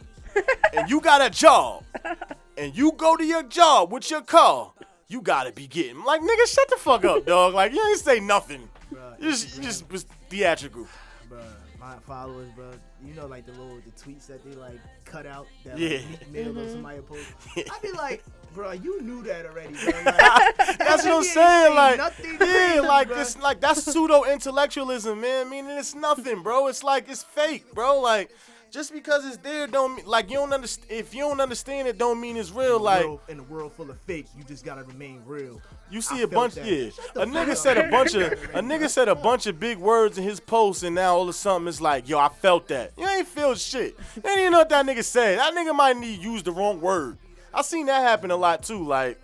[0.72, 1.84] and you got a job
[2.58, 4.72] and you go to your job with your car,
[5.08, 6.02] you gotta be getting.
[6.04, 7.54] Like, nigga, shut the fuck up, dog.
[7.54, 8.68] Like you ain't say nothing.
[8.92, 10.86] Bruh, You just you just was theatrical.
[11.30, 11.40] Bruh,
[11.86, 12.70] my followers, bro.
[13.04, 15.98] You know, like the little the tweets that they like cut out that Yeah.
[15.98, 16.58] like, Meek Mill Mm-hmm.
[16.58, 17.26] or somebody post.
[17.56, 18.24] I'd be like,
[18.54, 19.92] bro, you knew that already, bro.
[20.04, 21.74] Like, That's what I'm saying.
[21.74, 23.14] Like, nothing yeah, crazy, like bruh.
[23.16, 25.48] this, like that's pseudo intellectualism, man.
[25.48, 26.66] Meaning it's nothing, bro.
[26.68, 28.00] It's like it's fake, bro.
[28.00, 28.30] Like
[28.70, 30.90] just because it's there, don't mean like you don't understand.
[30.90, 32.78] If you don't understand it, don't mean it's real.
[32.78, 35.60] Like world, in a world full of fake, you just gotta remain real.
[35.90, 36.66] you see a bunch, that.
[36.66, 36.90] yeah.
[37.14, 37.56] A nigga up.
[37.56, 40.82] said a bunch of a nigga said a bunch of big words in his post,
[40.82, 42.92] and now all of a sudden it's like, yo, I felt that.
[42.96, 43.96] You ain't feel shit.
[44.16, 45.38] And you ain't even know what that nigga said.
[45.38, 47.18] That nigga might need to use the wrong word.
[47.54, 48.84] I seen that happen a lot too.
[48.84, 49.20] Like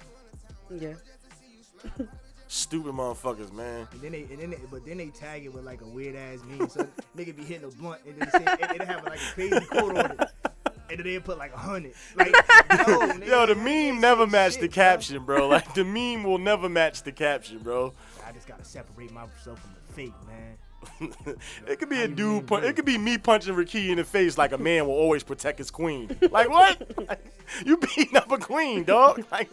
[0.71, 0.95] yeah.
[2.53, 3.89] stupid motherfuckers, man.
[3.93, 6.15] And then they, and then they, but then they tag it with like a weird
[6.15, 6.69] ass meme.
[6.69, 6.87] So
[7.17, 9.97] nigga be hitting a blunt and then say, and it have like a crazy quote
[9.97, 10.21] on it.
[10.91, 11.95] And then they put like a hundred.
[12.15, 14.85] Like, yo, nigga, Yo, the meme never matched the shit, bro.
[14.85, 15.49] caption, bro.
[15.49, 17.95] Like the meme will never match the caption, bro.
[18.27, 20.59] I just gotta separate myself from the fake, man.
[21.67, 22.47] it could be How a dude.
[22.47, 25.23] Pun- it could be me punching Ricky in the face like a man will always
[25.23, 26.15] protect his queen.
[26.31, 27.09] Like what?
[27.09, 27.25] Like,
[27.65, 29.25] you beating up a queen, dog.
[29.31, 29.49] Like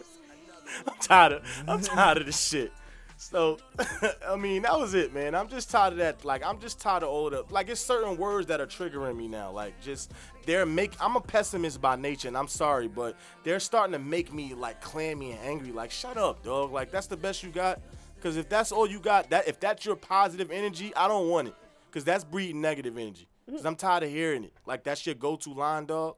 [0.86, 1.62] I'm tired of.
[1.66, 2.72] I'm tired of this shit.
[3.20, 3.58] So,
[4.28, 5.34] I mean, that was it, man.
[5.34, 6.24] I'm just tired of that.
[6.24, 7.52] Like, I'm just tired of all of the.
[7.52, 9.50] Like, it's certain words that are triggering me now.
[9.50, 10.12] Like, just
[10.46, 10.94] they're make.
[10.98, 14.80] I'm a pessimist by nature, and I'm sorry, but they're starting to make me like
[14.80, 15.70] clammy and angry.
[15.70, 16.72] Like, shut up, dog.
[16.72, 17.78] Like, that's the best you got.
[18.22, 21.48] Cause if that's all you got, that if that's your positive energy, I don't want
[21.48, 21.54] it.
[21.90, 23.26] Cause that's breeding negative energy.
[23.48, 24.52] Cause I'm tired of hearing it.
[24.66, 26.16] Like that's your go-to line, dog.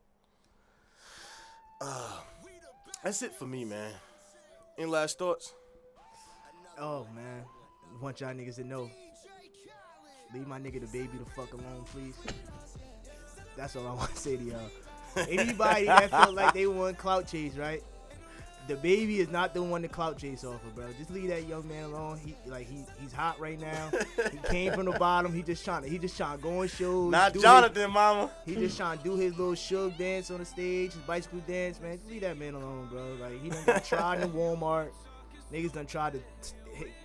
[1.80, 2.18] Uh,
[3.04, 3.92] that's it for me, man.
[4.76, 5.52] Any last thoughts?
[6.78, 7.42] Oh man,
[8.00, 8.90] want y'all niggas to know.
[10.34, 12.14] Leave my nigga DaBaby the fuck alone, please.
[13.56, 14.70] That's all I want to say to y'all.
[15.28, 17.82] Anybody that feel like they want clout chase, right?
[18.68, 20.86] DaBaby is not the one to clout chase off of, bro.
[20.96, 22.18] Just leave that young man alone.
[22.24, 23.90] He like he he's hot right now.
[24.30, 25.34] he came from the bottom.
[25.34, 27.10] He just trying to he just trying to go on shows.
[27.10, 28.30] Not do his- Jonathan, mama.
[28.46, 31.78] he just trying to do his little Suge dance on the stage, his bicycle dance,
[31.80, 31.98] man.
[31.98, 33.16] Just leave that man alone, bro.
[33.20, 34.88] Like he done got tried in Walmart.
[35.52, 36.54] Niggas done tried to t-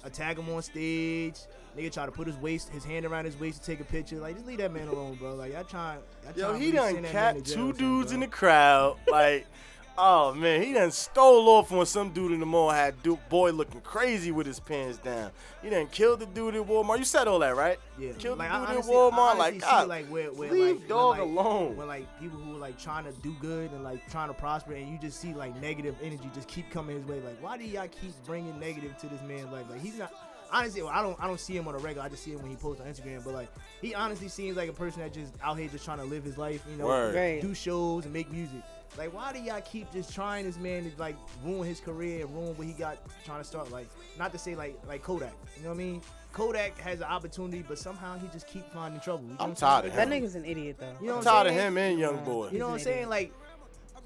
[0.03, 1.36] attack him on stage.
[1.78, 4.18] Nigga try to put his waist, his hand around his waist to take a picture.
[4.18, 5.36] Like just leave that man alone, bro.
[5.36, 5.99] Like y'all trying.
[6.24, 8.13] Y'all Yo, trying he done send that man capped two dudes bro.
[8.15, 8.97] in the crowd.
[9.11, 9.45] Like,
[9.98, 13.52] oh man, he done stole off on some dude in the mall had Duke boy
[13.52, 15.32] looking crazy with his pants down.
[15.62, 17.00] He done killed the dude at Walmart.
[17.00, 17.80] You said all that, right?
[17.98, 19.18] Yeah, Killed like, the I dude honestly- at Walmart.
[19.18, 21.76] honestly Like, see, God, like where, where leave like, dog when, like, alone.
[21.78, 24.74] When like people who are like trying to do good and like trying to prosper,
[24.74, 27.20] and you just see like negative energy just keep coming his way.
[27.22, 29.66] Like, why do y'all keep bringing negative to this man's life?
[29.70, 30.12] Like, he's not.
[30.50, 31.18] Honestly, well, I don't.
[31.22, 32.06] I don't see him on a regular.
[32.06, 33.22] I just see him when he posts on Instagram.
[33.26, 33.50] But like,
[33.82, 36.38] he honestly seems like a person that just out here just trying to live his
[36.38, 36.64] life.
[36.72, 37.41] You know, Word.
[37.41, 38.62] Do shows and make music.
[38.98, 42.36] Like, why do y'all keep just trying this man to like ruin his career and
[42.36, 43.72] ruin what he got trying to start?
[43.72, 46.02] Like, not to say like like Kodak, you know what I mean?
[46.34, 49.24] Kodak has an opportunity, but somehow he just keep finding trouble.
[49.24, 49.70] You know I'm what saying?
[49.72, 50.86] tired of That nigga's an idiot though.
[51.02, 52.50] You know I'm what I'm tired of him and Young Boy.
[52.52, 53.10] You know what I'm He's an saying?
[53.10, 53.34] Like,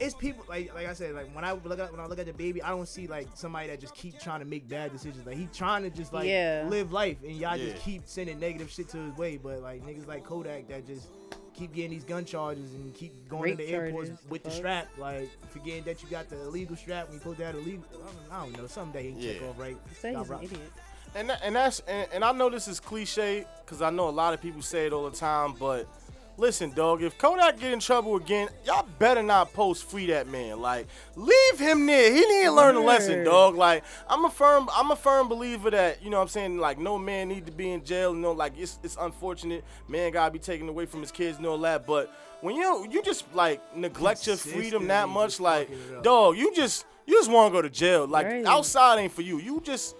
[0.01, 2.25] it's people like like I said, like when I look at when I look at
[2.27, 5.25] DaBaby, I don't see like somebody that just keep trying to make bad decisions.
[5.25, 6.65] Like he trying to just like Yeah.
[6.67, 7.71] live life, and y'all Yeah.
[7.73, 9.37] just keep sending negative shit to his way.
[9.37, 11.07] But like niggas like Kodak that just
[11.53, 14.57] keep getting these gun charges and keep going Rape to the airports with the fuck.
[14.57, 17.61] strap, like forgetting that you got the illegal strap when you supposed to have the
[17.61, 17.83] legal.
[17.93, 19.47] I don't, I don't know, something that ain't check Yeah.
[19.49, 19.77] off right.
[19.99, 20.71] Say Y'all he's an idiot.
[21.13, 24.11] And tha- and that's and, and I know this is cliche because I know a
[24.11, 25.85] lot of people say it all the time, but
[26.37, 30.59] listen, dog, if Kodak get in trouble again, y'all better not post free that man.
[30.59, 32.11] Like, leave him there.
[32.13, 33.55] He need to learn a lesson, dog.
[33.55, 36.77] Like, I'm a firm I'm a firm believer that, you know what I'm saying, like
[36.79, 39.63] no man need to be in jail, you know, like it's it's unfortunate.
[39.87, 41.85] Man gotta be taken away from his kids and all that.
[41.85, 42.11] But
[42.41, 45.69] when you you just like neglect your freedom that much, like,
[46.01, 48.07] dog, you just you just wanna go to jail.
[48.07, 48.45] Like Right.
[48.45, 49.39] outside ain't for you.
[49.39, 49.95] You just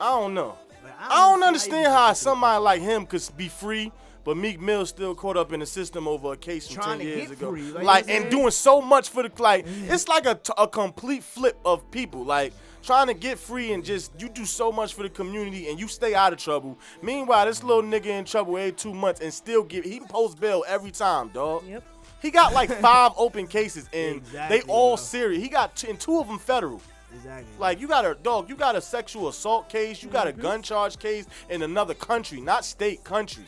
[0.00, 0.56] I don't know.
[0.82, 3.92] Like, I don't understand how get to the somebody like him could be free,
[4.24, 7.30] but Meek Mill still caught up in the system over a case from ten years
[7.30, 7.50] ago.
[7.50, 9.90] free, like, Like, you know what I'm and doing so much for the like, mm.
[9.90, 12.24] it's like a, t- a complete flip of people.
[12.24, 12.52] Like
[12.82, 15.88] trying to get free and just you do so much for the community and you
[15.88, 16.78] stay out of trouble.
[17.02, 20.64] Meanwhile, this little nigga in trouble every two months and still get he posts bail
[20.66, 21.64] every time, dog.
[21.68, 21.84] Yep.
[22.22, 25.04] He got like five open cases and Exactly, they all bro.
[25.04, 25.42] serious.
[25.42, 26.80] He got t- and two of them federal.
[27.14, 27.46] Exactly.
[27.58, 30.42] Like you got a dog, you got a sexual assault case, you got a mm-hmm.
[30.42, 33.44] gun charge case in another country, not state country.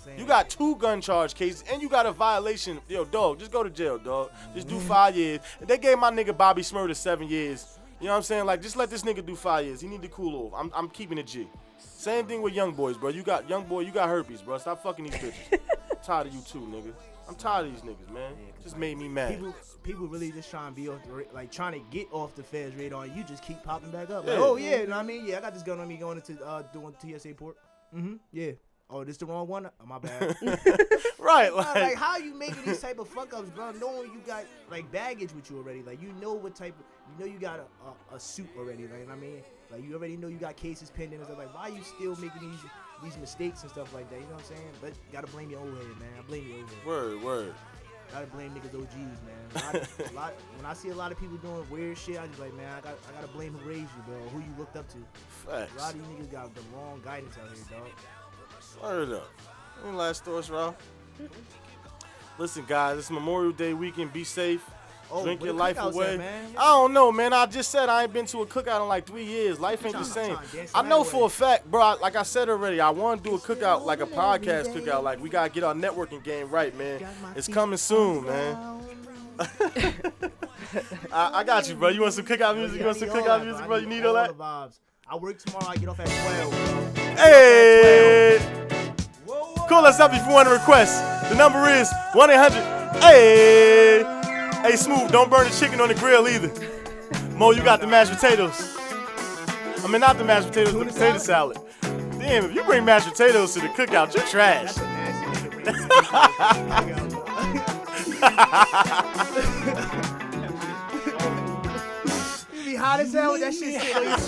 [0.00, 0.20] That's what I'm saying.
[0.20, 2.80] You got two gun charge cases and you got a violation.
[2.88, 4.30] Yo, dog, just go to jail, dog.
[4.54, 5.40] Just do five years.
[5.60, 7.78] They gave my nigga Bobby Shmurda seven years.
[8.00, 8.46] You know what I'm saying?
[8.46, 9.80] Like, just let this nigga do five years.
[9.80, 10.58] He need to cool off.
[10.58, 11.46] I'm, I'm keeping it G.
[11.78, 13.10] Same thing with young boys, bro.
[13.10, 14.56] You got young boy, you got herpes, bro.
[14.56, 15.60] Stop fucking these bitches.
[15.90, 16.92] I'm tired of you too, nigga.
[17.28, 18.32] I'm tired of these niggas, man.
[18.62, 19.34] Just made me mad.
[19.34, 22.42] people people really just trying to be off the like trying to get off the
[22.42, 24.26] feds radar you just keep popping back up.
[24.26, 24.44] Like, Yeah.
[24.44, 25.26] oh yeah, you know what I mean?
[25.26, 27.56] Yeah, I got this gun on me going into uh doing TSA port.
[27.94, 28.16] Mm-hmm.
[28.32, 28.52] Yeah.
[28.92, 29.66] Oh, this the wrong one?
[29.66, 30.36] Oh, my bad.
[31.18, 33.70] right, like, like, how you making these type of fuck ups, bro?
[33.72, 35.82] Knowing you got like baggage with you already.
[35.82, 38.88] Like you know what type of you know you got a, a, a suit already,
[38.88, 39.42] like you know I mean?
[39.70, 41.38] Like you already know you got cases pending and stuff.
[41.38, 42.60] Like why you still making these
[43.02, 44.16] these mistakes and stuff like that?
[44.16, 44.70] You know what I'm saying?
[44.80, 46.10] But gotta blame your old head, man.
[46.18, 46.86] I blame your old head.
[46.86, 47.54] word, word.
[48.12, 49.38] Gotta blame niggas OGs, man.
[49.54, 49.74] A lot,
[50.10, 52.52] a lot, when I see a lot of people doing weird shit, I just like,
[52.54, 54.18] man, I got, I gotta blame who raised you, bro.
[54.30, 54.98] Who you looked up to.
[55.48, 57.88] A lot of you niggas got the wrong guidance out here, dog.
[58.82, 59.28] Word up.
[59.86, 60.76] Any last thoughts, Ralph?
[62.38, 64.12] Listen, guys, it's Memorial Day weekend.
[64.12, 64.64] Be safe.
[65.12, 66.14] Oh, Drink your life away.
[66.18, 66.20] at.
[66.56, 67.32] I don't know, man.
[67.32, 69.58] I just said I ain't been to a cookout in like three years.
[69.58, 70.38] Life ain't the same.
[70.72, 71.82] I know for a fact, bro.
[71.82, 75.02] I- Like I said already, I want to do a cookout, like a podcast cookout.
[75.02, 77.04] Like we gotta get our networking game right, man.
[77.34, 78.82] It's coming soon, man.
[81.12, 81.88] I, I got you, bro.
[81.88, 82.78] You want some cookout music?
[82.78, 83.76] You want some cookout music, bro?
[83.78, 84.30] You need all that?
[85.08, 85.66] I work tomorrow.
[85.66, 87.14] I get off at 12, bro.
[87.16, 88.59] Hey!
[89.70, 91.00] Call us up if you want to request.
[91.30, 92.60] The number is 1 800.
[93.00, 94.02] Hey!
[94.62, 96.50] Hey, Smooth, don't burn the chicken on the grill either.
[97.36, 98.76] Mo, you got the mashed potatoes.
[99.78, 101.58] I mean, not the mashed potatoes, but the potato salad.
[101.82, 104.74] Damn, if you bring mashed potatoes to the cookout, you're trash.
[104.74, 107.26] That's a nasty nigga bringing cookout, bro.
[112.58, 114.18] You be hot as hell with that shit sitting on your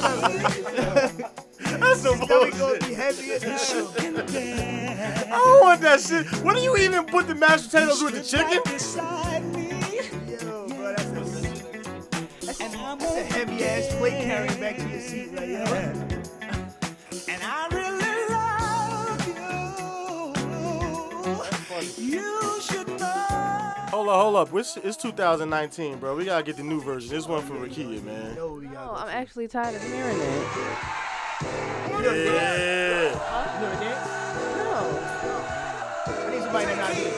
[1.19, 1.42] stomach.
[1.81, 3.93] That's some Stomach gonna be heavy as hell.
[3.99, 6.27] I don't want that shit.
[6.45, 8.61] What do you even put the mashed potatoes with the chicken?
[10.29, 11.15] Yo, bro, that's a,
[12.45, 15.33] that's a, that's a heavy ass plate carrying back to your seat.
[15.35, 15.65] Like, yo.
[17.29, 19.27] And I really love
[21.97, 22.13] you.
[22.13, 23.27] You should know.
[23.89, 24.55] Hold up, hold up.
[24.55, 26.15] It's, it's 2019, bro.
[26.17, 27.11] We gotta get the new version.
[27.11, 28.35] This one from Rakia, man.
[28.35, 31.12] No, we gotta Oh, I'm actually tired of hearing it.
[31.43, 33.13] Yeah.
[33.61, 34.07] You ever dance?
[34.57, 34.79] No.
[36.07, 37.12] I need somebody that knows how